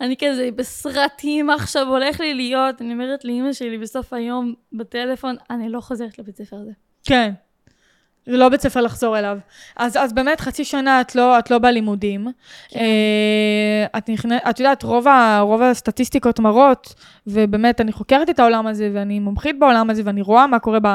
[0.00, 5.68] אני כזה בסרטים עכשיו, הולך לי להיות, אני אומרת לאימא שלי בסוף היום בטלפון, אני
[5.68, 6.72] לא חוזרת לבית ספר הזה.
[7.04, 7.32] כן.
[8.26, 9.38] זה לא בית ספר לחזור אליו.
[9.76, 12.26] אז, אז באמת, חצי שנה את לא, את לא בלימודים.
[12.68, 12.80] כן.
[12.80, 16.94] אה, את נכנסת, את יודעת, רוב, ה, רוב הסטטיסטיקות מראות,
[17.26, 20.86] ובאמת, אני חוקרת את העולם הזה, ואני מומחית בעולם הזה, ואני רואה מה קורה ב...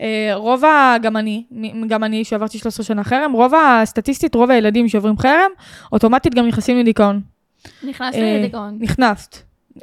[0.00, 0.96] אה, רוב ה...
[1.02, 1.44] גם אני,
[1.86, 5.50] גם אני, שעברתי 13 שנה חרם, רוב הסטטיסטית, רוב הילדים שעוברים חרם,
[5.92, 7.20] אוטומטית גם נכנסים לדיכאון.
[7.82, 8.78] נכנסתי אה, לדיכאון.
[8.80, 9.36] נכנסת.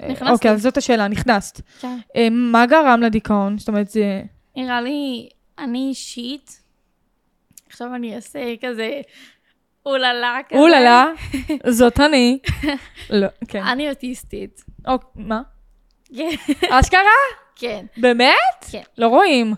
[0.10, 0.30] נכנסתי.
[0.30, 1.62] אוקיי, אז זאת השאלה, נכנסת.
[1.80, 1.98] כן.
[2.16, 3.58] אה, מה גרם לדיכאון?
[3.58, 4.22] זאת אומרת, זה...
[4.56, 6.62] נראה לי, אני אישית,
[7.70, 9.02] עכשיו אני אעשה כזה
[9.86, 10.60] אוללה כזה.
[10.60, 11.06] אוללה,
[11.70, 12.40] זאת אני.
[13.10, 13.64] לא, כן.
[13.64, 14.62] אני אוטיסטית.
[14.88, 15.42] אוק, מה?
[16.18, 16.30] כן.
[16.80, 17.02] אשכרה?
[17.56, 17.86] כן.
[17.98, 18.66] באמת?
[18.72, 18.82] כן.
[18.98, 19.54] לא רואים.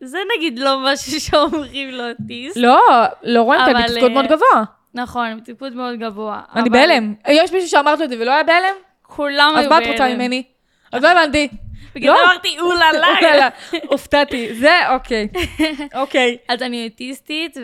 [0.00, 2.56] זה נגיד לא משהו שאומרים לאוטיסט.
[2.56, 2.80] לא,
[3.22, 4.64] לא רואים, אבל, בתפקוד מאוד אה, גבוה.
[4.94, 6.42] נכון, טיפות מאוד גבוה.
[6.54, 7.14] אני בהלם.
[7.28, 8.74] יש מישהו שאמרת לו את זה ולא היה בהלם?
[9.02, 10.14] כולם אז היו מה את רוצה בהלם.
[10.18, 10.42] ממני?
[10.92, 11.48] אז לא הבנתי.
[11.94, 12.90] בגלל זה אמרתי אוללה.
[12.90, 13.48] אוללה,
[13.88, 14.54] הופתעתי.
[14.54, 15.28] זה, אוקיי.
[16.02, 16.36] אוקיי.
[16.48, 17.56] אז אני אוטיסטית,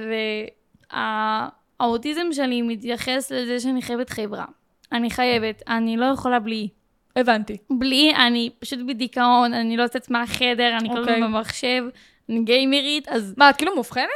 [1.81, 4.45] והאוטיזם שלי מתייחס לזה שאני חייבת חברה.
[4.93, 6.69] אני חייבת, אני לא יכולה בלי.
[7.17, 7.57] הבנתי.
[7.71, 11.15] בלי, אני פשוט בדיכאון, אני לא יוצאת מהחדר, אני כל אוקיי.
[11.15, 11.85] הזמן במחשב,
[12.29, 14.09] אני גיימרית, אז מה, את כאילו מאובחנת?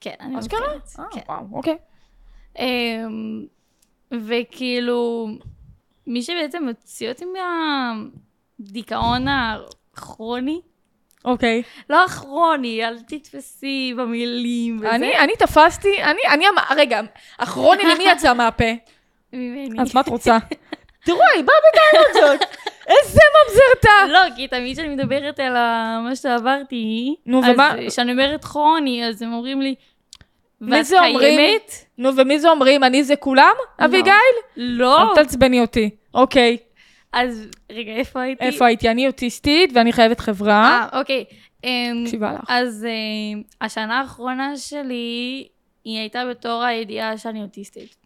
[0.00, 0.60] כן, אני אשכרה?
[0.60, 0.98] מאובחנת.
[0.98, 1.20] אה, כן.
[1.28, 1.76] וואו, אוקיי.
[2.58, 3.46] אמ,
[4.12, 5.28] וכאילו,
[6.06, 7.24] מי שבעצם מוציא אותי
[8.58, 10.60] מהדיכאון הכרוני,
[11.24, 11.62] אוקיי.
[11.90, 17.00] לא הכרוני, אל תתפסי במילים וזה, אני אני תפסתי, אני, אני, אמר- רגע,
[17.38, 18.64] אחרוני למי יצא מהפה?
[19.32, 19.80] ממני.
[19.82, 20.38] אז מה את רוצה?
[21.06, 22.48] תראו, היא באה בטענות זאת.
[22.86, 24.06] איזה ממזרתה.
[24.12, 25.52] לא, כי תמיד כשאני מדברת על
[26.02, 27.74] מה שעברתי, נו, אז ומה?
[27.88, 29.74] כשאני אומרת כרוני, אז הם אומרים לי,
[30.60, 31.38] מי זה אומרים?
[31.38, 31.72] קיימת?
[31.98, 32.84] נו, ומי זה אומרים?
[32.84, 33.52] אני זה כולם?
[33.84, 34.12] אביגיל?
[34.56, 35.00] לא.
[35.00, 35.90] אל תעצבני אותי.
[36.14, 36.56] אוקיי.
[37.16, 38.44] אז רגע, איפה הייתי?
[38.44, 38.90] איפה הייתי?
[38.90, 40.86] אני אוטיסטית ואני חייבת חברה.
[40.92, 41.24] אה, אוקיי.
[41.64, 42.44] אמ, מקשיבה לך.
[42.48, 45.48] אז אמ, השנה האחרונה שלי,
[45.84, 47.96] היא הייתה בתור הידיעה שאני אוטיסטית.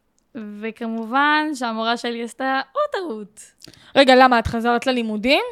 [0.60, 3.40] וכמובן שהמורה שלי עשתה עוד טעות.
[3.96, 4.38] רגע, למה?
[4.38, 5.42] את חזרת ללימודים?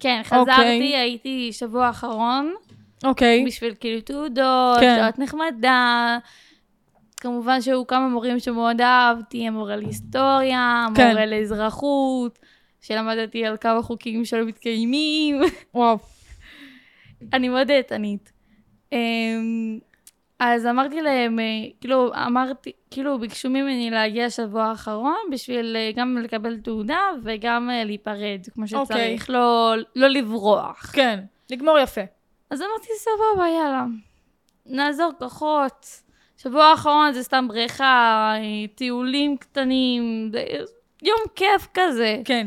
[0.00, 0.54] כן, אוקיי.
[0.54, 2.54] חזרתי, הייתי שבוע האחרון,
[3.04, 3.44] אוקיי.
[3.46, 4.98] בשביל כאילו תעודות, כן.
[5.00, 6.18] שעות נחמדה.
[7.16, 11.06] כמובן שהיו כמה מורים שמאוד אהבתי, המורה להיסטוריה, כן.
[11.06, 12.38] המורה לאזרחות,
[12.82, 15.40] שלמדתי על כמה חוקים שלא מתקיימים.
[15.74, 15.98] וואו.
[17.32, 18.32] אני מאוד דעתנית.
[18.92, 19.78] אמ,
[20.40, 21.44] אז אמרתי להם, אה,
[21.80, 27.84] כאילו, אמרתי, כאילו, ביקשו ממני להגיע שבוע האחרון בשביל אה, גם לקבל תעודה וגם אה,
[27.84, 28.84] להיפרד כמו אוקיי.
[28.84, 30.92] שצריך, לא, לא לברוח.
[30.94, 31.20] כן.
[31.50, 32.00] לגמור יפה.
[32.50, 33.84] אז אמרתי, סבבה, יאללה.
[34.66, 35.86] נעזור כוחות.
[36.36, 38.34] שבוע האחרון זה סתם בריכה,
[38.74, 40.30] טיולים קטנים,
[41.02, 42.20] יום כיף כזה.
[42.24, 42.46] כן.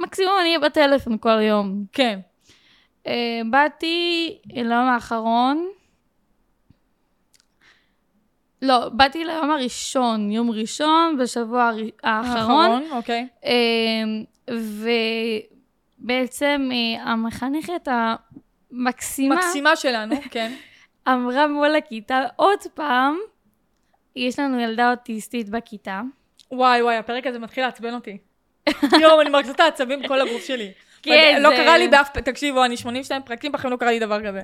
[0.00, 1.84] מקסימום אני אהיה בטלפון כל יום.
[1.92, 2.20] כן.
[3.04, 3.08] Uh,
[3.50, 5.68] באתי ליום האחרון.
[8.62, 12.82] לא, באתי ליום הראשון, יום ראשון בשבוע הר- האחרון.
[12.90, 13.28] אוקיי.
[13.42, 13.48] Uh,
[15.98, 20.52] בעצם אה, המחנכת המקסימה מקסימה שלנו, כן.
[21.08, 23.16] אמרה מול הכיתה עוד פעם,
[24.16, 26.00] יש לנו ילדה אוטיסטית בכיתה.
[26.52, 28.18] וואי וואי, הפרק הזה מתחיל לעצבן אותי.
[29.02, 30.70] יואו, אני מרגישה את העצבים בכל הגוף שלי.
[31.02, 34.26] כן, לא זה- קרה לי באף, תקשיבו, אני 82 פרקים, בחיים לא קרה לי דבר
[34.28, 34.42] כזה.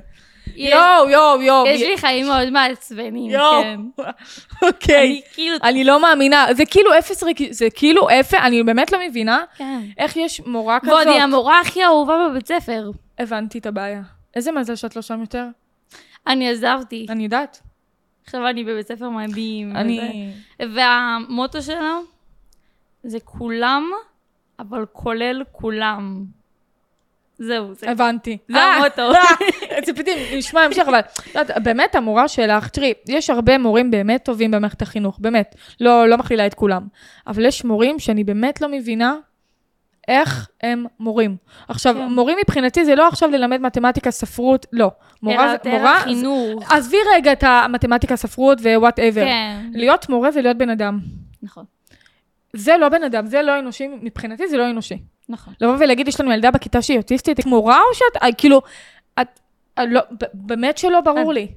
[0.57, 1.67] יואו, יואו, יואו.
[1.67, 3.33] יש לי חיים מאוד מעצבנים.
[3.33, 3.81] כן.
[4.67, 5.07] אוקיי.
[5.07, 7.39] אני כאילו, אני לא מאמינה, זה כאילו אפס ריק...
[7.51, 9.81] זה כאילו אפס, אני באמת לא מבינה כן.
[9.99, 10.93] איך יש מורה כזאת.
[10.93, 12.91] ועוד היא המורה הכי אהובה בבית ספר.
[13.19, 14.03] הבנתי את הבעיה.
[14.37, 15.45] איזה מזל שאת לא שם יותר.
[16.27, 17.07] אני עזבתי.
[17.09, 17.61] אני יודעת.
[18.25, 19.77] עכשיו אני בבית ספר מדהים.
[19.77, 20.31] אני...
[20.75, 22.03] והמוטו שלו
[23.05, 23.91] זה כולם,
[24.59, 26.25] אבל כולל כולם.
[27.39, 27.91] זהו, זה.
[27.91, 28.39] הבנתי.
[28.49, 29.03] זה אה, המוטו.
[29.03, 31.01] אה, ציפיתי לשמוע המשך, אבל
[31.63, 35.55] באמת המורה שלך, תראי, יש הרבה מורים באמת טובים במערכת החינוך, באמת.
[35.81, 36.87] לא, לא מכלילה את כולם.
[37.27, 39.15] אבל יש מורים שאני באמת לא מבינה
[40.09, 41.37] איך הם מורים.
[41.69, 42.07] עכשיו, כן.
[42.07, 44.91] מורים מבחינתי זה לא עכשיו ללמד מתמטיקה, ספרות, לא.
[45.23, 46.73] מורה, אלא יותר מורה, חינוך.
[46.73, 49.25] עזבי רגע את המתמטיקה, ספרות ו whatever.
[49.25, 50.99] כן, להיות מורה זה להיות בן אדם.
[51.43, 51.65] נכון,
[52.55, 54.99] זה לא בן אדם, זה לא אנושי, מבחינתי זה לא אנושי.
[55.29, 55.55] נכון.
[55.61, 58.63] לבוא ולהגיד, יש לנו ילדה בכיתה שהיא אוטיסטית, את מורה או שאת, אה, כאילו,
[59.21, 59.41] את,
[59.79, 60.01] אה, לא,
[60.35, 61.49] באמת שלא ברור לי.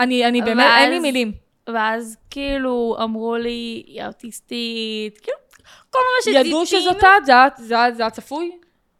[0.00, 1.32] אני, אני באמת, אין לי ואז- מילים.
[1.66, 5.36] ואז כאילו אמרו לי, היא אוטיסטית, כאילו,
[5.90, 6.46] כל מה שציפינו.
[6.46, 8.50] ידעו שזאת את, זה זה זה את צפוי?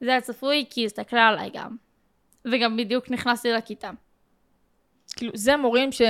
[0.00, 1.76] זה היה צפוי, כי היא הסתכלה עליי גם.
[2.44, 3.90] וגם בדיוק נכנסתי לכיתה.
[5.16, 6.02] כאילו, זה מורים ש...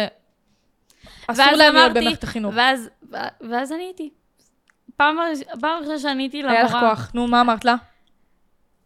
[1.26, 2.54] אסור ואז להם להיות במערכת החינוך.
[2.56, 3.72] ואז, ואז.
[3.72, 4.10] פעם הראש-
[5.60, 7.10] פעם ראשונה שעניתי היה לך למורה, כוח.
[7.14, 7.74] נו, מה אמרת לה?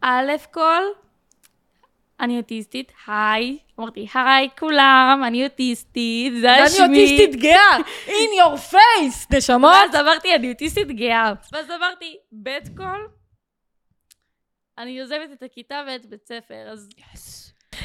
[0.00, 0.83] א' כל,
[2.20, 3.59] אני אוטיסטית, היי.
[3.81, 6.87] אמרתי, היי כולם, אני אוטיסטית, זה אני שמי.
[6.87, 7.79] אוטיסטית גאה!
[8.07, 9.37] in your face!
[9.37, 9.74] נשמות!
[9.74, 11.33] ואז אמרתי, אני אוטיסטית גאה.
[11.53, 13.07] ואז אמרתי, ב' כל,
[14.79, 16.88] אני עוזבת את הכיתה ואת בית ספר, אז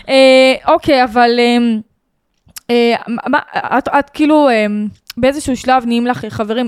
[0.09, 1.39] אה, אוקיי, אבל...
[1.39, 3.39] אה, מה,
[3.99, 4.49] את, כאילו
[5.17, 6.67] באיזשהו שלב נהיים לך חברים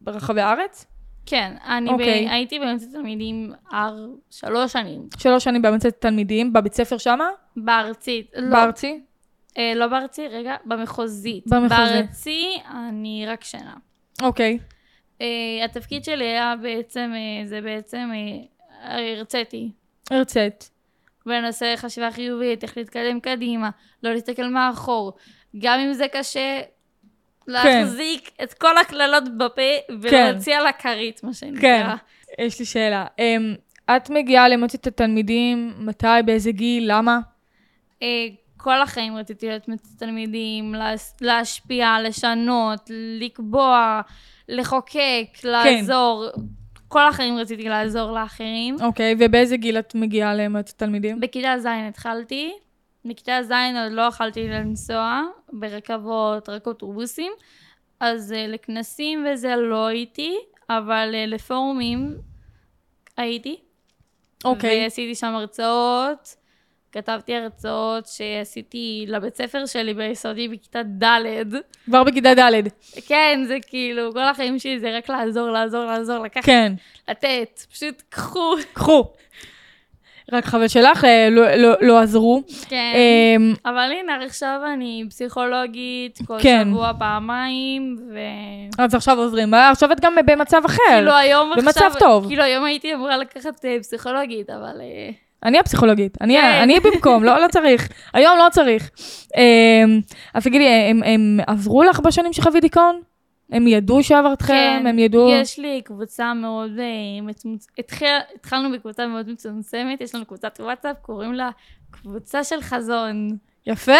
[0.00, 0.86] ברחבי הארץ?
[1.28, 2.26] כן, אני אוקיי.
[2.26, 2.30] ב...
[2.30, 4.06] הייתי באמצע תלמידים אר...
[4.30, 7.28] שלוש שנים, שלוש שנים באמצע תלמידים, בבית ספר שמה?
[7.56, 8.30] בארצית.
[8.36, 9.00] לא, בארצי?
[9.58, 11.46] אה, לא בארצי, רגע, במחוזית.
[11.46, 11.68] במחוזי.
[11.68, 13.74] בארצי, אני רק שנה.
[14.22, 14.58] אוקיי.
[15.20, 19.70] אה, התפקיד שלי היה בעצם, אה, זה בעצם, אה, הרציתי.
[20.10, 20.70] הרצית.
[21.26, 23.70] בנושא חשיבה חיובית, איך להתקדם קדימה,
[24.02, 25.12] לא להסתכל מאחור.
[25.58, 26.60] גם אם זה קשה,
[27.48, 29.62] להחזיק את כל הקללות בפה
[30.00, 31.60] ולהוציא על הכרית, מה שנקרא.
[31.60, 32.44] כן.
[32.44, 33.06] יש לי שאלה.
[33.18, 33.54] אמ,
[33.96, 37.18] את מגיעה למועצת התלמידים, מתי, באיזה גיל, למה?
[38.02, 38.06] אה,
[38.56, 44.00] כל החיים רציתי להיות מועצת תלמידים, להש- להשפיע, לשנות, לקבוע,
[44.48, 46.24] לחוקק, לעזור.
[46.88, 48.76] כל החיים רציתי לעזור לאחרים.
[48.82, 51.20] אוקיי, ובאיזה גיל את מגיעה למועצת תלמידים?
[51.20, 52.52] בכיתה ז' התחלתי,
[53.08, 53.52] בכיתה ז'
[53.84, 57.32] עוד לא יכלתי לנסוע ברכבות, רק אוטובוסים,
[58.00, 60.36] אז uh, לכנסים וזה לא הייתי,
[60.70, 62.14] אבל uh, לפורומים
[63.16, 63.56] הייתי.
[64.44, 64.84] אוקיי.
[64.84, 66.36] ועשיתי שם הרצאות,
[66.92, 71.54] כתבתי הרצאות שעשיתי לבית ספר שלי ביסודי בכיתה ד'.
[71.84, 72.68] כבר בכיתה ד'.
[73.06, 76.72] כן, זה כאילו, כל החיים שלי זה רק לעזור, לעזור, לעזור, לקחת, כן.
[77.08, 78.54] לתת, פשוט קחו.
[78.72, 79.04] קחו.
[80.32, 82.42] רק חבר שלך אה, לא- לא- לא עזרו.
[82.68, 82.92] כן.
[82.94, 86.66] אמ, אבל הנה, עכשיו אני פסיכולוגית כל כן.
[86.70, 88.18] שבוע פעמיים, ו...
[88.82, 89.54] אז עכשיו עוזרים.
[89.54, 90.82] אה, עכשיו את גם במצב אחר.
[90.96, 91.64] כאילו היום עכשיו...
[91.64, 92.26] במצב טוב.
[92.26, 94.80] כאילו היום הייתי אמורה לקחת אה, פסיכולוגית, אבל...
[95.44, 96.58] אני הפסיכולוגית, אני, כן.
[96.62, 97.88] אני במקום, לא, לא צריך.
[98.14, 98.90] היום לא צריך.
[99.36, 100.00] אמ,
[100.34, 103.00] אז תגידי, הם, הם עזרו לך בשנים שחווית דיכאון?
[103.52, 104.46] הם ידעו שעברתכם?
[104.46, 105.30] כן, הם ידעו...
[105.30, 107.66] יש לי קבוצה מאוד אה, מצומצ...
[107.78, 108.08] התחיל...
[108.34, 111.50] התחלנו בקבוצה מאוד מצומצמת, יש לנו קבוצת וואטסאפ, קוראים לה
[111.90, 113.36] קבוצה של חזון.
[113.66, 113.92] יפה!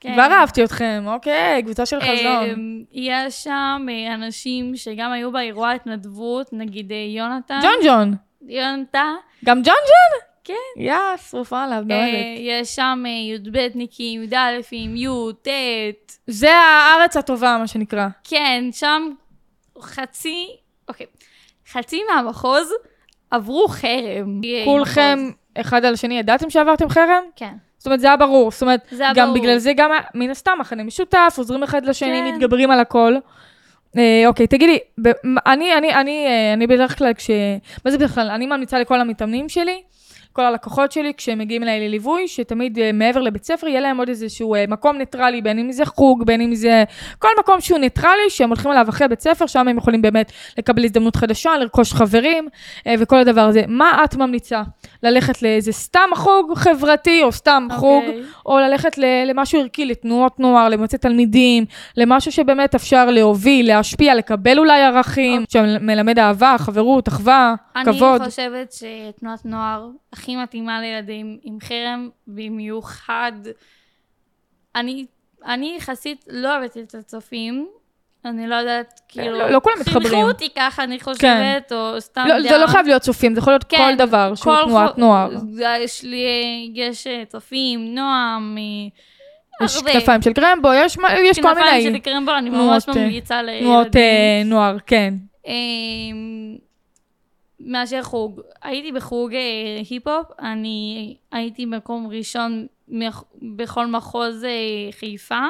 [0.00, 0.12] כן.
[0.12, 2.84] כבר אהבתי אתכם, אוקיי, קבוצה של חזון.
[2.94, 7.60] אה, יש שם אה, אנשים שגם היו באירוע התנדבות, נגיד יונתן.
[7.62, 8.14] ג'ון ג'ון.
[8.48, 9.14] יונתן.
[9.44, 10.27] גם ג'ון ג'ון?
[10.48, 10.80] כן.
[10.82, 10.94] יא,
[11.30, 12.38] שרופה עליו, אה, באמת.
[12.38, 15.48] יש שם אה, י"בניקים, י"אים, י"ט.
[16.26, 18.08] זה הארץ הטובה, מה שנקרא.
[18.24, 19.02] כן, שם
[19.80, 20.46] חצי,
[20.88, 21.06] אוקיי,
[21.72, 22.72] חצי מהמחוז
[23.30, 24.40] עברו חרם.
[24.64, 25.30] כולכם.
[25.60, 27.22] אחד על השני, ידעתם שעברתם חרם?
[27.36, 27.52] כן.
[27.78, 28.50] זאת אומרת, זה היה ברור.
[28.50, 29.38] זאת אומרת, גם ברור.
[29.38, 32.34] בגלל זה גם, מן הסתם, מחנה משותף, עוזרים אחד לשני, כן.
[32.34, 33.14] מתגברים על הכל.
[33.96, 34.78] אה, אוקיי, תגידי,
[35.46, 37.30] אני, אני, אני, אה, אני בדרך כלל כש...
[37.84, 38.30] מה זה בדרך כלל?
[38.30, 39.82] אני ממליצה לכל המתאמנים שלי
[40.32, 44.08] כל הלקוחות שלי, כשהם מגיעים אליי לליווי, שתמיד אה, מעבר לבית ספר יהיה להם עוד
[44.08, 46.84] איזשהו אה, מקום ניטרלי, בין אם זה חוג, בין אם זה
[47.18, 50.84] כל מקום שהוא ניטרלי, שהם הולכים אליו אחרי בית ספר, שם הם יכולים באמת לקבל
[50.84, 52.48] הזדמנות חדשה, לרכוש חברים
[52.86, 53.62] אה, וכל הדבר הזה.
[53.68, 54.62] מה את ממליצה?
[55.02, 58.22] ללכת לאיזה סתם חוג חברתי, או סתם חוג, אוקיי.
[58.46, 61.64] או ללכת למשהו ערכי, לתנועות נוער, למועצת תלמידים,
[61.96, 68.20] למשהו שבאמת אפשר להוביל, להשפיע, לקבל אולי ערכים, שמלמד אהבה, חברות, אחווה, כבוד.
[68.20, 73.32] אני חושבת שתנועת נוער הכי מתאימה לילדים עם חרם, במיוחד...
[74.76, 75.06] אני,
[75.46, 77.68] אני יחסית לא אוהבת את הצופים.
[78.24, 79.38] אני לא יודעת, כאילו...
[79.38, 80.08] לא- לא כולם מתחברים.
[80.08, 83.52] חינכו אותי ככה, אני חושבת, או סתם לא, זה לא חייב להיות צופים, זה יכול
[83.52, 85.30] להיות כן, כל דבר שהוא כל תנועת חו- נוער.
[85.80, 86.26] יש לי,
[86.74, 88.58] יש אה, צופים, נועם,
[89.60, 89.92] אה, יש הרבה.
[89.92, 93.62] כתפיים של קרמבו, יש יש כל כנפיים מיני של קרמבו, אני ממש אה, ממליצה לילדים.
[93.68, 93.96] תנועות
[94.44, 95.14] נוער, כן.
[97.60, 98.40] מאשר חוג.
[98.62, 99.38] הייתי בחוג אה,
[99.90, 103.24] היפ-הופ, אני הייתי מקום ראשון מח-
[103.56, 104.50] בכל מחוז אה,
[104.92, 105.40] חיפה,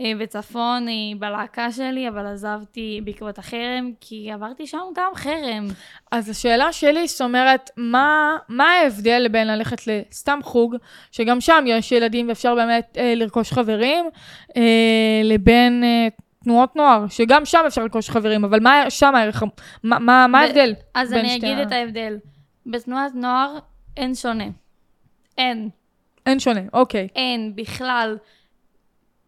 [0.00, 5.66] אה, בצפון אה, בלהקה שלי, אבל עזבתי בעקבות החרם, כי עברתי שם גם חרם.
[6.12, 10.76] אז השאלה שלי, זאת אומרת, מה, מה ההבדל בין ללכת לסתם חוג,
[11.12, 14.04] שגם שם יש ילדים ואפשר באמת אה, לרכוש חברים,
[14.56, 14.62] אה,
[15.24, 16.08] לבין אה,
[16.44, 19.42] תנועות נוער, שגם שם אפשר לרכוש חברים, אבל מה שם הערך,
[19.82, 20.74] מה, ההבדל?
[20.94, 22.16] אז אני אגיד את ההבדל.
[22.66, 23.58] בתנועת נוער
[23.96, 24.44] אין שונה.
[25.38, 25.68] אין.
[26.26, 28.16] אין שונה, אוקיי, אין בכלל.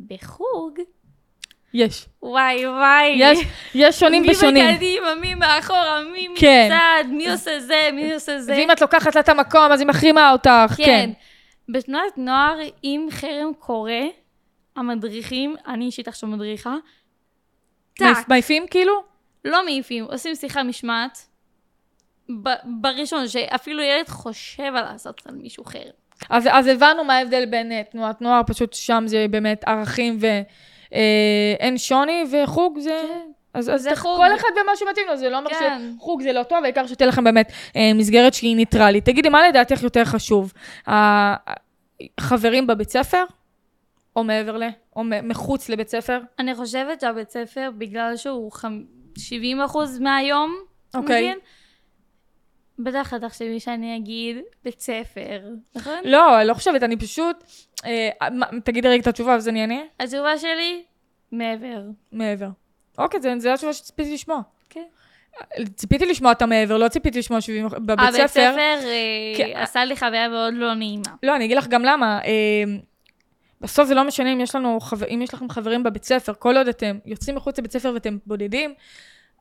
[0.01, 0.79] בחוג,
[1.75, 2.07] יש.
[2.23, 3.15] וואי וואי.
[3.17, 3.39] יש,
[3.75, 4.75] יש שונים מי בשונים.
[4.75, 6.69] בקדימה, מי מאחורה, מי כן.
[6.71, 8.53] מצד, מי עושה זה, מי עושה זה.
[8.53, 10.85] ואם את לוקחת לה את המקום, אז היא מחרימה אותך, כן.
[10.85, 11.11] כן.
[11.69, 14.01] בתנועת נוער, אם חרם קורה,
[14.77, 16.75] המדריכים, אני אישית עכשיו מדריכה,
[17.99, 18.93] טאק, מעיפים כאילו?
[19.45, 21.27] לא מעיפים, עושים שיחה משמעת.
[22.65, 25.91] בראשון, שאפילו ילד חושב על לעשות על מישהו חרם.
[26.31, 31.79] אז, אז הבנו מה ההבדל בין uh, תנועת נוער, פשוט שם זה באמת ערכים ואין
[31.79, 33.03] שוני, וחוג זה...
[33.09, 33.31] כן.
[33.55, 34.03] אז, אז תח-.
[34.03, 35.91] כל אחד ומה שמתאים לו, זה לא אומר כן.
[35.97, 39.05] שחוג זה לא טוב, העיקר שתהיה לכם באמת אה, מסגרת שהיא ניטרלית.
[39.05, 40.53] תגידי, מה לדעתך יותר חשוב?
[42.19, 43.25] החברים בבית ספר,
[44.17, 44.63] או מעבר ל...
[44.97, 46.21] או מחוץ לבית ספר?
[46.39, 48.85] אני חושבת שהבית ספר, בגלל שהוא חמ...
[49.19, 50.57] 70 אחוז מהיום,
[50.95, 51.23] אוקיי.
[51.23, 51.39] מבין?
[52.79, 55.41] בטח את תחשבי שאני אגיד בית ספר,
[55.77, 55.99] נכון?
[56.05, 57.45] לא, אני לא חושבת, אני פשוט...
[57.87, 59.81] אה, מה- תגידי רגע את התשובה, אז אני אענה.
[60.01, 60.85] התשובה שלי,
[61.33, 61.83] מעבר.
[62.13, 62.49] מעבר.
[62.99, 64.41] אוקיי, זה התשובה שציפיתי לשמוע.
[64.71, 64.85] כן.
[65.75, 68.27] ציפיתי לשמוע את המעבר, לא ציפיתי לשמוע 70 בבית הבית ספר.
[68.27, 69.53] ספר אה, כן.
[69.55, 71.03] עשה לי חוויה מאוד לא נעימה.
[71.23, 72.21] לא, אני אגיד לך גם למה.
[73.61, 74.79] בסוף זה לא משנה אם יש לנו,
[75.15, 78.75] אם יש לכם חברים בבית ספר, כל עוד אתם יוצאים מחוץ לבית ספר ואתם בודדים,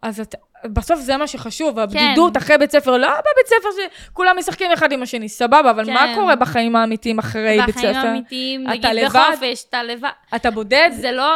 [0.02, 3.70] אז את, בסוף זה מה שחשוב, הבדידות אחרי בית ספר, לא בבית ספר
[4.10, 6.16] שכולם משחקים אחד עם השני, סבבה, אבל מה כן.
[6.16, 7.90] קורה בחיים האמיתיים אחרי בית ספר?
[7.90, 9.10] בחיים האמיתיים, אתה נגיד לבד?
[9.32, 10.10] בחופש, אתה לבד.
[10.36, 10.90] אתה בודד?
[10.94, 11.36] זה לא,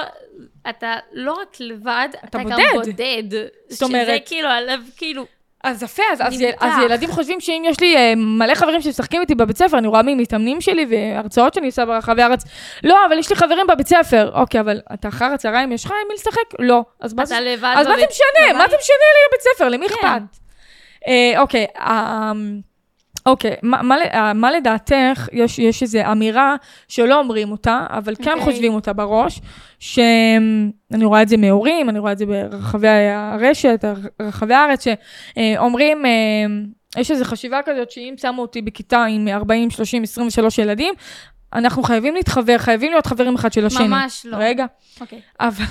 [0.69, 2.65] אתה לא רק לבד, אתה גם בודד.
[2.73, 3.23] בודד.
[3.69, 5.25] זאת אומרת- שזה כאילו, הלב כאילו,
[5.63, 6.63] אז יפה, אז, אז, נמתח.
[6.65, 10.02] אז ילדים חושבים שאם יש לי אה, מלא חברים שמשחקים איתי בבית ספר, אני רואה
[10.04, 12.43] ממתאמנים שלי והרצאות שאני עושה ברחבי הארץ,
[12.84, 14.32] לא, אבל יש לי חברים בבית ספר.
[14.34, 16.39] אוקיי, אבל אתה אחר הצהריים, יש לך עם מי לשחק?
[16.60, 16.84] לא.
[17.00, 18.54] אז מה זה לבד אז מה זה בבית- משנה?
[18.54, 18.69] מה בבית.
[18.72, 19.69] זה משנה לי בבית ספר?
[19.69, 19.95] למי כן.
[19.95, 20.22] אכפת?
[21.08, 22.32] אה, אוקיי, אה,
[23.29, 26.55] אוקיי, מה- אה, מה לדעתך, יש יש איזו אמירה
[26.87, 28.43] שלא אומרים אותה, אבל כן אוקיי.
[28.43, 29.39] חושבים אותה בראש,
[29.79, 33.85] שאני רואה את זה מהורים, אני רואה את זה ברחבי הרשת,
[34.21, 36.11] רחבי הארץ, שאומרים, אה,
[37.01, 40.93] יש איזו חשיבה כזאת שאם שמו אותי בכיתה עם 40, 30, 23 ילדים,
[41.53, 43.88] אנחנו חייבים להתחבר, חייבים להיות חברים אחד של השני.
[43.88, 44.38] ממש לא.
[44.39, 44.65] רגע,
[45.01, 45.19] אוקיי.
[45.39, 45.65] אבל...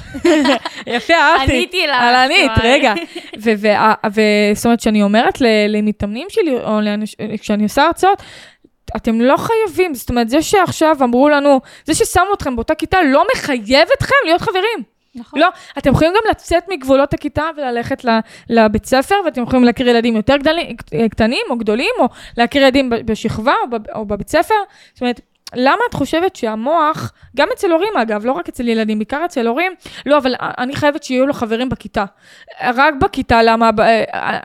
[0.96, 1.52] יפה, אהבתי.
[1.52, 1.96] עניתי לך.
[2.00, 2.50] על ענית.
[2.62, 2.94] רגע.
[3.38, 5.38] ו- ו- ו- זאת אומרת, כשאני אומרת
[5.68, 6.78] למתאמנים שלי, או
[7.40, 8.22] כשאני עושה הרצאות,
[8.96, 13.24] אתם לא חייבים, זאת אומרת, זה שעכשיו אמרו לנו, זה ששמו אתכם באותה כיתה לא
[13.34, 14.98] מחייב אתכם להיות חברים.
[15.14, 15.40] נכון.
[15.40, 18.04] לא, אתם יכולים גם לצאת מגבולות הכיתה וללכת
[18.48, 20.76] לבית ספר, ואתם יכולים להכיר ילדים יותר גדלים,
[21.10, 23.54] קטנים או גדולים, או להכיר ילדים בשכבה
[23.94, 24.54] או בבית ספר.
[24.94, 25.20] זאת אומרת,
[25.54, 29.72] למה את חושבת שהמוח, גם אצל הורים אגב, לא רק אצל ילדים, בעיקר אצל הורים,
[30.06, 32.04] לא, אבל אני חייבת שיהיו לו חברים בכיתה.
[32.62, 33.70] רק בכיתה, למה?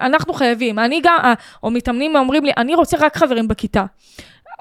[0.02, 0.80] אנחנו חייבים.
[0.80, 1.18] אני גם,
[1.63, 3.86] או מתאמנים אומרים לי, אני רוצה רק חברים בכיתה.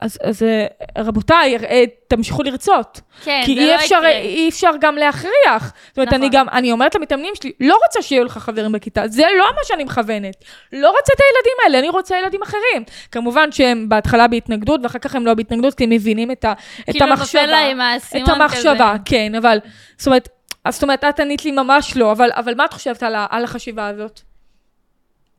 [0.02, 0.66] אז, אז אה,
[0.98, 3.00] רבותיי, אה, תמשיכו לרצות.
[3.24, 4.10] כן, כי זה אי לא אפשר, יקרה.
[4.10, 5.72] אי אפשר גם להכריח.
[5.88, 6.22] זאת אומרת, נכון.
[6.22, 9.60] אני גם, אני אומרת למתאמנים שלי, לא רוצה שיהיו לך חברים בכיתה, זה לא מה
[9.64, 10.44] שאני מכוונת.
[10.72, 12.84] לא רוצה את הילדים האלה, אני רוצה ילדים אחרים.
[13.12, 16.90] כמובן שהם בהתחלה בהתנגדות, ואחר כך הם לא בהתנגדות, כי הם מבינים את, ה, את
[16.90, 17.40] כאילו המחשבה.
[17.40, 19.02] נופל להם האסימון את המחשבה, כזה.
[19.04, 19.58] כן, אבל,
[19.98, 20.28] זאת אומרת,
[20.68, 23.86] זאת אומרת, את ענית לי ממש לא, אבל, אבל מה את חושבת על, על החשיבה
[23.86, 24.20] הזאת?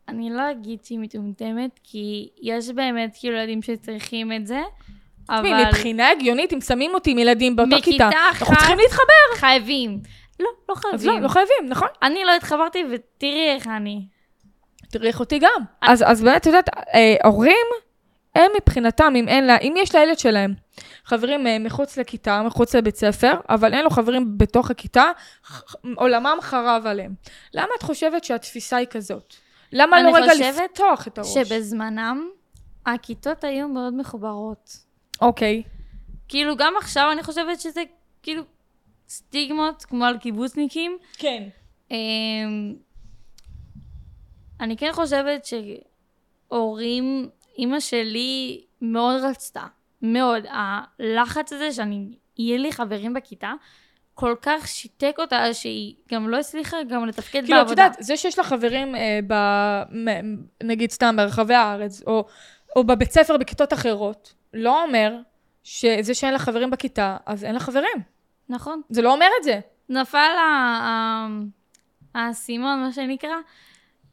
[0.10, 4.62] אני לא אגיד שהיא מטומטמת, כי יש באמת כאילו ילדים שצריכים את זה,
[5.24, 9.36] תשמעי, אבל מבחינה הגיונית, אם שמים אותי עם ילדים באותה כיתה, אחת- אנחנו צריכים להתחבר.
[9.40, 10.00] חייבים.
[10.40, 11.10] לא, לא אז חייבים.
[11.18, 11.88] לא, לא חייבים, נכון?
[12.04, 14.06] אני לא התחברתי, ותראי איך אני.
[14.92, 15.62] תראי איך אותי גם.
[15.82, 17.66] אז, אז באמת, את יודעת, אה, הורים,
[18.36, 20.54] הם מבחינתם, אם אין לה, אם יש לילד שלהם
[21.06, 25.06] חברים אה, מחוץ לכיתה, מחוץ לבית ספר, אבל אין לו חברים בתוך הכיתה,
[25.96, 27.14] עולמם חרב עליהם.
[27.54, 29.34] למה את חושבת שהתפיסה היא כזאת?
[29.74, 31.34] למה אני לא רגע חושבת לפתוח את הראש?
[31.34, 32.30] שבזמנם,
[32.86, 34.78] הכיתות היו מאוד מחוברות.
[35.22, 35.64] אוקיי.
[36.28, 37.84] כאילו, גם עכשיו אני חושבת שזה
[38.24, 38.44] כאילו
[39.10, 40.98] סטיגמות, כמו על קיבוצניקים.
[41.18, 41.44] כן.
[41.92, 42.76] אמ,
[44.60, 45.48] אני כן חושבת
[46.50, 49.66] שהורים, אימא שלי מאוד רצתה,
[50.02, 50.44] מאוד.
[50.50, 53.54] הלחץ הזה שאני, יהיה לי חברים בכיתה,
[54.14, 57.84] כל כך שיתק אותה, שהיא גם לא הצליחה גם לתפקד כאילו, את בעבודה.
[57.84, 59.34] יודעת, זה שיש לך חברים, אה, ב,
[60.64, 62.26] נגיד סתם ברחבי הארץ, או,
[62.76, 65.18] או בבית ספר בכיתות אחרות, לא אומר
[65.64, 67.98] שזה שאין לך חברים בכיתה, אז אין לך חברים.
[68.50, 68.82] נכון.
[68.90, 69.60] זה לא אומר את זה.
[69.90, 70.32] נפל
[72.16, 73.36] האסימון, מה שנקרא,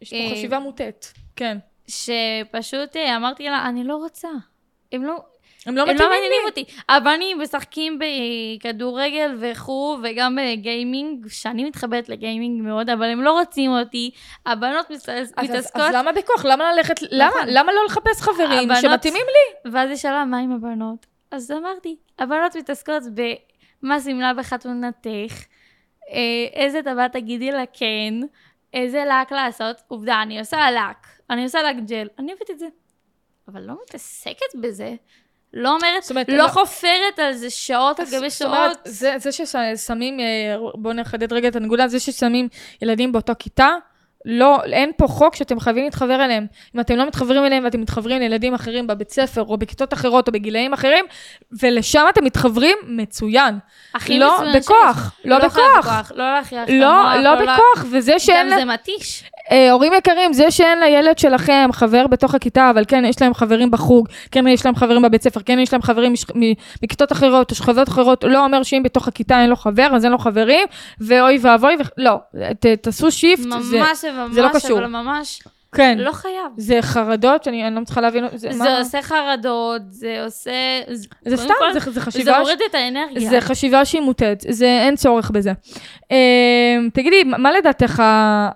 [0.01, 1.13] יש פה אה, חשיבה מוטעת.
[1.37, 1.59] כן.
[1.89, 4.29] שפשוט אה, אמרתי לה, אני לא רוצה.
[4.93, 5.25] הם לא,
[5.67, 6.49] הם לא הם לא מתאימים מעניינים לי.
[6.51, 6.65] אותי.
[6.89, 14.11] הבנים משחקים בכדורגל וכו', וגם בגיימינג, שאני מתחברת לגיימינג מאוד, אבל הם לא רוצים אותי.
[14.47, 16.45] הבנות מתעס- אז, אז, מתעסקות, אז למה בכוח?
[16.45, 19.73] למה ללכת, למה, למה לא לחפש חברים הבנות- שמתאימים לי?
[19.73, 21.07] ואז היא שאלה, מה עם הבנות?
[21.31, 23.03] אז אמרתי, הבנות מתעסקות
[23.83, 25.45] במה שמלה בחתונתך,
[26.11, 26.17] אה,
[26.53, 28.15] איזה טבעת תגידי לה כן,
[28.75, 29.77] איזה לק לעשות.
[29.89, 32.67] עובדה, אני עושה לק, אני עושה לק ג'ל, אני אוהבת את זה.
[33.49, 34.95] אבל לא מתעסקת בזה.
[35.55, 38.79] לא אומרת, אומרת, לא לא- חופרת על זה שעות על גבי זאת אומרת, שעות.
[38.85, 42.49] זה, זה ששמים, אה, בואו נחדד רגע את הנקודה, זה ששמים
[42.83, 43.69] ילדים באותה כיתה,
[44.25, 46.47] לא, אין פה חוק שאתם חייבים להתחבר אליהם.
[46.75, 50.33] אם אתם לא מתחברים אליהם ואתם מתחברים לילדים אחרים בבית ספר, או בכיתות אחרות, או
[50.33, 51.05] בגילאים אחרים,
[51.63, 53.59] ולשם אתם מתחברים, מצוין.
[53.95, 54.65] הכי לא מצוין שיש.
[54.65, 56.13] בכוח, לא חייב בכוח.
[56.15, 58.51] לא להכריח את לא, המוח, לא בכוח, וזה שאין...
[58.51, 59.25] גם זה מתיש.
[59.51, 63.71] אה, הורים יקרים, זה שאין לילד שלכם חבר בתוך הכיתה, אבל כן, יש להם חברים
[63.71, 67.51] בחוג, כן, יש להם חברים בבית ספר, כן, יש להם חברים מש- מ- מכיתות אחרות
[67.51, 70.67] או שכבות אחרות, לא אומר שאם בתוך הכיתה אין לו חבר, אז אין לו חברים,
[71.01, 71.83] ואוי ואבוי, ו...
[71.99, 72.17] לא,
[72.61, 74.79] ת, תעשו שיפט, זה, ממש וממש, זה לא קשור.
[74.79, 75.43] אבל ממש
[75.75, 76.53] כן, לא חייב.
[76.57, 80.51] זה חרדות, שאני אני לא מצליחה להבין, זה, זה מה- עושה חרדות, זה עושה...
[81.25, 83.31] זה סתם, כל, זה, זה זה חשיבה, מוריד את האנרגיה.
[83.31, 85.53] זה חשיבה שהיא מוטעת, זה, אין צורך בזה.
[86.11, 88.03] אה, תגידי, מה לדעתך,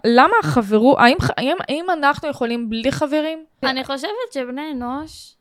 [0.04, 3.44] למה החברו, האם, האם, האם אנחנו יכולים בלי חברים?
[3.62, 5.34] אני חושבת שבני אנוש,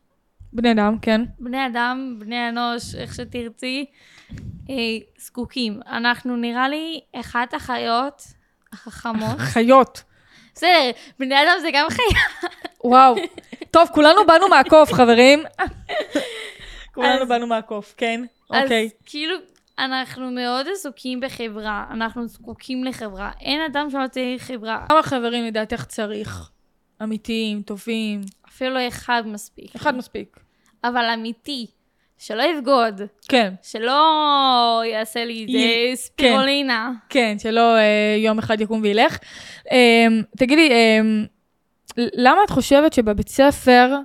[0.54, 1.22] בני אדם, כן.
[1.40, 3.86] בני אדם, בני אנוש, איך שתרצי,
[4.70, 4.76] אה,
[5.20, 5.80] זקוקים.
[5.88, 8.22] אנחנו נראה לי אחת החיות
[8.74, 9.38] החכמות.
[9.40, 10.04] חיות.
[10.56, 12.50] בסדר, בני אדם זה גם חיה.
[12.84, 13.16] וואו.
[13.72, 15.44] טוב, כולנו באנו מהקוף, חברים.
[16.94, 18.22] כולנו באנו מהקוף, כן?
[18.50, 18.86] אוקיי.
[18.86, 19.36] אז כאילו,
[19.80, 23.32] אנחנו מאוד עסוקים בחברה, אנחנו זקוקים לחברה.
[23.42, 24.86] אין אדם שלא צריך חברה.
[24.90, 26.50] כמה חברים לדעתך צריך?
[27.04, 28.22] אמיתיים, טובים.
[28.48, 29.76] אפילו אחד מספיק.
[29.76, 30.40] אחד מספיק.
[30.84, 31.68] אבל אמיתי,
[32.26, 34.02] שלא יבגוד, כן, שלא
[34.86, 36.92] יעשה לי י- איזה ספירולינה.
[37.10, 39.18] כן, שלא אה, יום אחד יקום וילך.
[39.72, 40.08] אה,
[40.38, 41.00] תגידי, אה,
[41.98, 43.96] למה את חושבת שבבית ספר,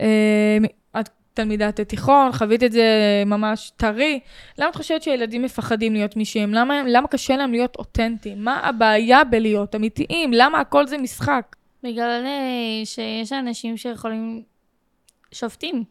[0.00, 0.56] אה,
[1.00, 2.82] את תלמידת תיכון, חווית את זה
[3.26, 4.20] ממש טרי,
[4.58, 6.54] למה את חושבת שילדים מפחדים להיות מי שהם?
[6.54, 8.44] למה, למה קשה להם להיות אותנטיים?
[8.44, 10.32] מה הבעיה בלהיות אמיתיים?
[10.32, 11.56] למה הכל זה משחק?
[11.82, 14.42] בגלל אה, שיש אנשים שיכולים...
[15.32, 15.84] שופטים.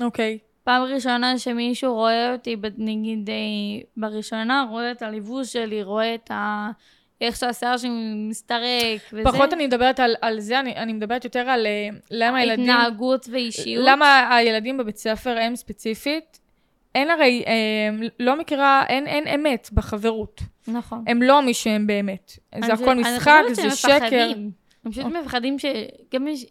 [0.00, 0.38] אוקיי.
[0.64, 3.34] פעם ראשונה שמישהו רואה אותי, נגיד, אה,
[3.96, 6.68] בראשונה, רואה את הלבוש שלי, רואה את ה...
[7.20, 7.90] איך שהשיער שלי
[8.28, 9.24] מסתרק, וזה.
[9.24, 12.70] פחות אני מדברת על, על זה, אני, אני מדברת יותר על אה, למה הילדים...
[12.70, 13.84] התנהגות ואישיות.
[13.88, 16.40] למה הילדים בבית ספר, הם ספציפית,
[16.94, 17.52] אין הרי, אה,
[18.20, 20.40] לא מכירה, אין, אין אמת בחברות.
[20.68, 21.04] נכון.
[21.06, 22.32] הם לא מי שהם באמת.
[22.52, 24.04] אני זה חושבת- הכל אני משחק, חושבת זה שהם שקר.
[24.06, 24.50] מפחדים.
[24.84, 26.44] הם פשוט מפחדים שגם יש...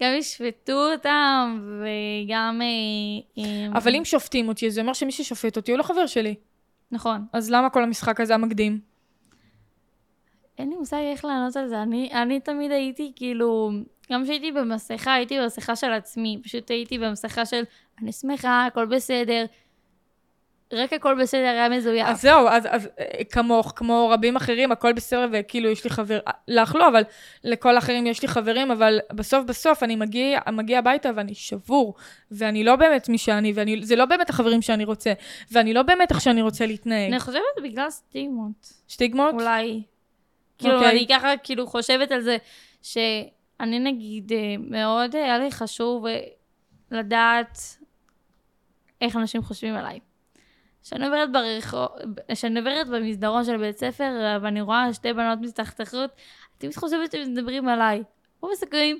[0.00, 2.60] גם ישפטו אותם, וגם...
[2.62, 6.34] אה, אה, אבל אם שופטים אותי, זה אומר שמי ששופט אותי הוא לא חבר שלי.
[6.90, 7.26] נכון.
[7.32, 8.80] אז למה כל המשחק הזה המקדים?
[10.58, 11.82] אין לי מושג איך לענות על זה.
[11.82, 13.70] אני, אני תמיד הייתי כאילו,
[14.12, 16.40] גם כשהייתי במסכה, הייתי במסכה של עצמי.
[16.42, 17.62] פשוט הייתי במסכה של,
[18.02, 19.44] אני שמחה, הכל בסדר.
[20.72, 22.06] רק הכל בסדר היה מזויף.
[22.08, 26.18] אז זהו, אז, אז אה, כמוך, כמו רבים אחרים, הכל בסדר, וכאילו יש לי חבר,
[26.28, 27.02] אה, לך לא, אבל
[27.44, 31.94] לכל האחרים יש לי חברים, אבל בסוף בסוף אני מגיע, מגיע הביתה ואני שבור,
[32.30, 33.52] ואני לא באמת מי שאני,
[33.82, 35.12] וזה לא באמת החברים שאני רוצה,
[35.52, 37.12] ואני לא באמת איך שאני רוצה להתנהג.
[37.12, 38.72] אני חושבת בגלל סטיגמות.
[38.88, 39.34] שטיגמות?
[39.34, 39.82] אולי.
[40.58, 40.90] כאילו, אוקיי.
[40.90, 42.36] אני ככה כאילו חושבת על זה,
[42.82, 46.04] שאני נגיד, אה, מאוד היה לי חשוב
[46.90, 47.58] לדעת
[49.00, 49.98] איך אנשים חושבים עליי.
[50.88, 51.88] כשאני עוברת ברחוב,
[52.32, 56.10] כשאני עוברת במסדרון של בית ספר, ואני רואה שתי בנות מסתכסכות,
[56.58, 58.02] תמיד חושבת שהם מדברים עליי.
[58.40, 58.98] רוב הסיכויים,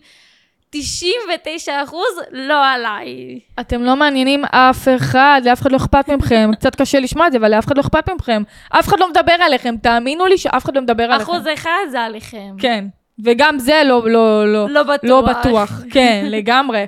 [0.70, 3.40] 99 אחוז לא עליי.
[3.60, 6.50] אתם לא מעניינים אף אחד, לאף אחד לא אכפת מכם.
[6.54, 8.42] קצת קשה לשמוע את זה, אבל לאף אחד לא אכפת מכם.
[8.70, 11.22] אף אחד לא מדבר עליכם, תאמינו לי שאף אחד לא מדבר עליכם.
[11.22, 12.54] אחוז אחד זה עליכם.
[12.58, 12.84] כן,
[13.24, 15.04] וגם זה לא, לא, לא, לא בטוח.
[15.04, 15.72] לא בטוח.
[15.94, 16.86] כן, לגמרי.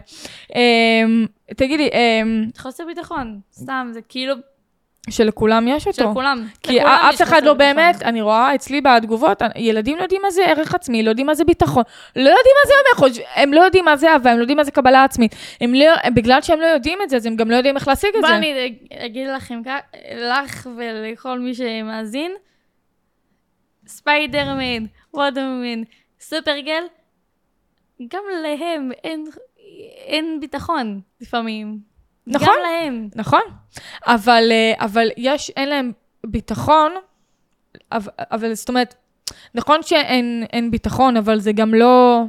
[0.54, 1.26] אמ,
[1.56, 4.34] תגידי, אמ, חוסר ביטחון, סתם, זה כאילו
[5.10, 5.96] שלכולם יש אותו.
[6.02, 6.46] של כולם.
[6.62, 7.76] כי לכולם אף אחד לא ביטחון.
[7.76, 11.34] באמת, אני רואה אצלי בתגובות, ילדים לא יודעים מה זה ערך עצמי, לא יודעים מה
[11.34, 11.82] זה ביטחון,
[12.16, 14.56] לא יודעים מה זה אומר, חוש- הם לא יודעים מה זה אהבה, הם לא יודעים
[14.56, 15.34] מה זה קבלה עצמית.
[15.60, 18.10] הם לא, בגלל שהם לא יודעים את זה, אז הם גם לא יודעים איך להשיג
[18.16, 18.36] את זה.
[18.36, 18.76] אני
[19.06, 19.62] אגיד לכם,
[20.16, 22.32] לך ולכל מי שמאזין,
[23.86, 24.84] ספיידרמן,
[25.14, 25.82] וודרמן,
[26.20, 26.82] סופרגל,
[28.08, 29.24] גם להם אין,
[30.06, 31.89] אין ביטחון לפעמים.
[32.26, 32.48] נכון.
[32.48, 33.08] גם להם.
[33.14, 33.40] נכון,
[34.06, 35.92] אבל, אה, אבל יש, אין להם
[36.26, 36.92] ביטחון,
[37.92, 38.94] אבל, אבל זאת אומרת,
[39.54, 42.24] נכון שאין אין ביטחון, אבל זה גם לא,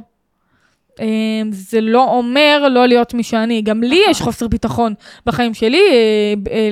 [1.50, 3.62] זה לא אומר לא להיות מי שאני.
[3.62, 4.94] גם לי יש חוסר ביטחון
[5.26, 6.70] בחיים שלי, אה,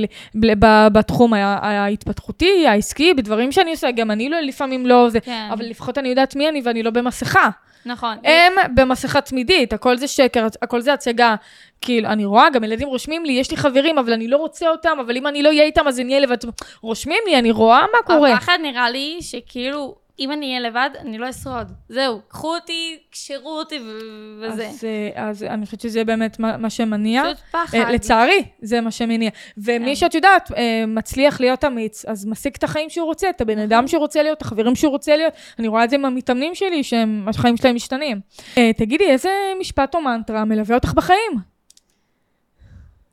[0.55, 5.65] אה, בתחום ההתפתחותי, העסקי, בדברים שאני עושה, גם אני לא, לפעמים לא זה, כן, אבל
[5.65, 7.49] לפחות אני יודעת מי אני ואני לא במסכה.
[7.87, 8.17] נכון.
[8.25, 11.35] הם במסכה תמידית, הכל זה שקר, הכל זה הצגה.
[11.81, 14.99] כאילו, אני רואה, גם ילדים רושמים לי, יש לי חברים, אבל אני לא רוצה אותם,
[15.01, 16.37] אבל אם אני לא אהיה איתם, אז אני אהיה לבד.
[16.83, 18.33] רושמים לי, אני רואה מה קורה.
[18.33, 21.73] הפחד נראה לי שכאילו, אם אני אהיה לבד, אני לא אשרוד.
[21.89, 24.69] זהו, קחו אותי, קשרו אותי ו- וזה.
[24.69, 27.23] אז, אה, אז אני חושבת שזה באמת מה, מה שמניע.
[27.25, 27.79] פשוט פחד.
[27.79, 29.31] אה, לצערי, זה מה שמניע.
[29.59, 29.95] ומי כן.
[29.95, 33.89] שאת יודעת, אה, מצליח להיות אמיץ, אז משיג את החיים שהוא רוצה, את הבן אדם
[33.89, 35.33] שהוא רוצה להיות, את החברים שהוא רוצה להיות.
[35.59, 38.21] אני רואה את זה עם המתאמנים שלי, שהחיים שלהם משתנים.
[38.59, 41.33] אה, תגידי, איזה משפט או מנטרה מלווה אותך בחיים?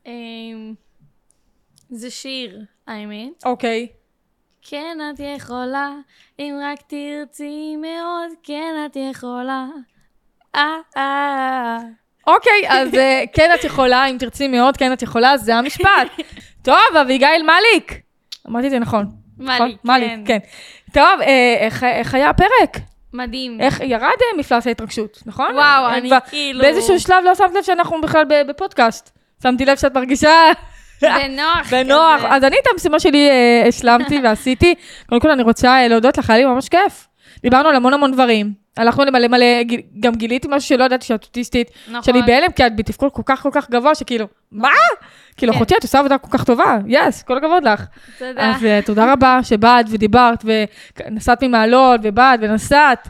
[0.06, 0.74] אמ,
[1.90, 3.44] זה שיר, האמת.
[3.44, 3.86] אוקיי.
[4.62, 5.90] כן, את יכולה,
[6.38, 9.66] אם רק תרצי מאוד, כן, את יכולה.
[10.54, 11.76] אה, אה.
[12.26, 16.08] אוקיי, אז אה, כן את יכולה, אם תרצי מאוד, כן את יכולה, זה המשפט.
[16.64, 18.00] טוב, אביגיל מליק.
[18.48, 19.06] אמרתי את זה נכון.
[19.38, 19.72] נכון?
[19.84, 20.22] מליק, כן.
[20.26, 20.38] כן.
[20.92, 22.76] טוב, אה, איך- היה הפרק?
[23.12, 23.60] מדהים.
[23.60, 25.54] איך ירד אה, מפלס ההתרגשות, נכון?
[25.54, 26.60] וואו, אה, אני כאילו...
[26.60, 29.18] באיזשהו שלב לא שמת לב שאנחנו בכלל בפודקאסט.
[29.42, 30.30] שמתי לב שאת מרגישה
[31.02, 31.70] בנוח.
[31.70, 32.22] בנוח.
[32.24, 34.74] אז אני את המשימה שלי אה, השלמתי ועשיתי.
[35.08, 37.08] קודם כל אני רוצה אה, להודות לך, היה לי ממש כיף.
[37.42, 38.68] דיברנו על המון המון דברים.
[38.78, 39.46] הלכנו למלא מלא,
[40.00, 41.70] גם גיליתי משהו שלא ידעתי שאת אוטיסטית.
[41.88, 42.02] נכון.
[42.02, 44.68] שאני בהלם, כי את בתפקוד כל כך כל כך גבוה, שכאילו, מה?
[45.36, 45.58] כאילו, כן.
[45.58, 47.84] אחותי, את עושה עבודה כל כך טובה, יס, כל הכבוד לך.
[48.18, 48.50] תודה.
[48.50, 53.08] אז אה, תודה רבה שבאת ודיברת, ונסעת ממעלות, ובאת ונסעת.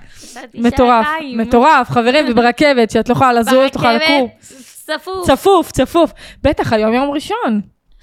[0.55, 1.07] מטורף.
[1.37, 4.29] מטורף, חברים, וברכבת, שאת לא יכולה לזוז, את יכולה לקום.
[4.41, 5.27] צפוף.
[5.27, 6.13] צפוף, צפוף.
[6.43, 7.61] בטח, היום יום ראשון.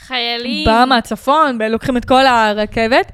[0.08, 0.66] חיילים.
[0.66, 3.12] באה מהצפון, לוקחים את כל הרכבת.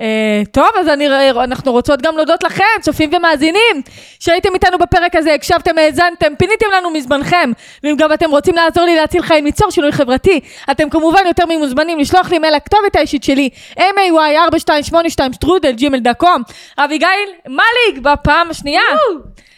[0.00, 1.08] אה, טוב, אז אני,
[1.44, 3.82] אנחנו רוצות גם להודות לכם, צופים ומאזינים,
[4.20, 7.52] שהייתם איתנו בפרק הזה, הקשבתם, האזנתם, פיניתם לנו מזמנכם,
[7.84, 11.98] ואם גם אתם רוצים לעזור לי להציל חיים, ליצור שינוי חברתי, אתם כמובן יותר ממוזמנים
[11.98, 14.94] לשלוח לי מייל לכתובת האישית שלי, may4282
[15.32, 16.42] שטרודל ג'ימל דקום.
[16.78, 17.08] אביגיל
[17.46, 18.82] מליק, בפעם השנייה.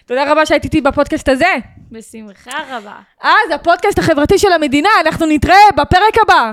[0.06, 1.79] תודה רבה שהיית איתי בפודקאסט הזה.
[1.92, 2.96] בשמחה רבה.
[3.20, 6.52] אז הפודקאסט החברתי של המדינה, אנחנו נתראה בפרק הבא.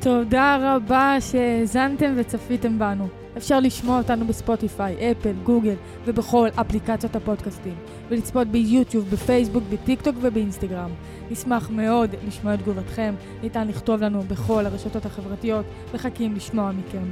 [0.00, 3.08] תודה רבה שהאזנתם וצפיתם בנו.
[3.36, 5.74] אפשר לשמוע אותנו בספוטיפיי, אפל, גוגל
[6.04, 7.74] ובכל אפליקציות הפודקאסטים,
[8.08, 10.90] ולצפות ביוטיוב, בפייסבוק, בטיקטוק ובאינסטגרם.
[11.30, 15.64] נשמח מאוד לשמוע את תגובתכם, ניתן לכתוב לנו בכל הרשתות החברתיות,
[15.94, 17.04] מחכים לשמוע מכם.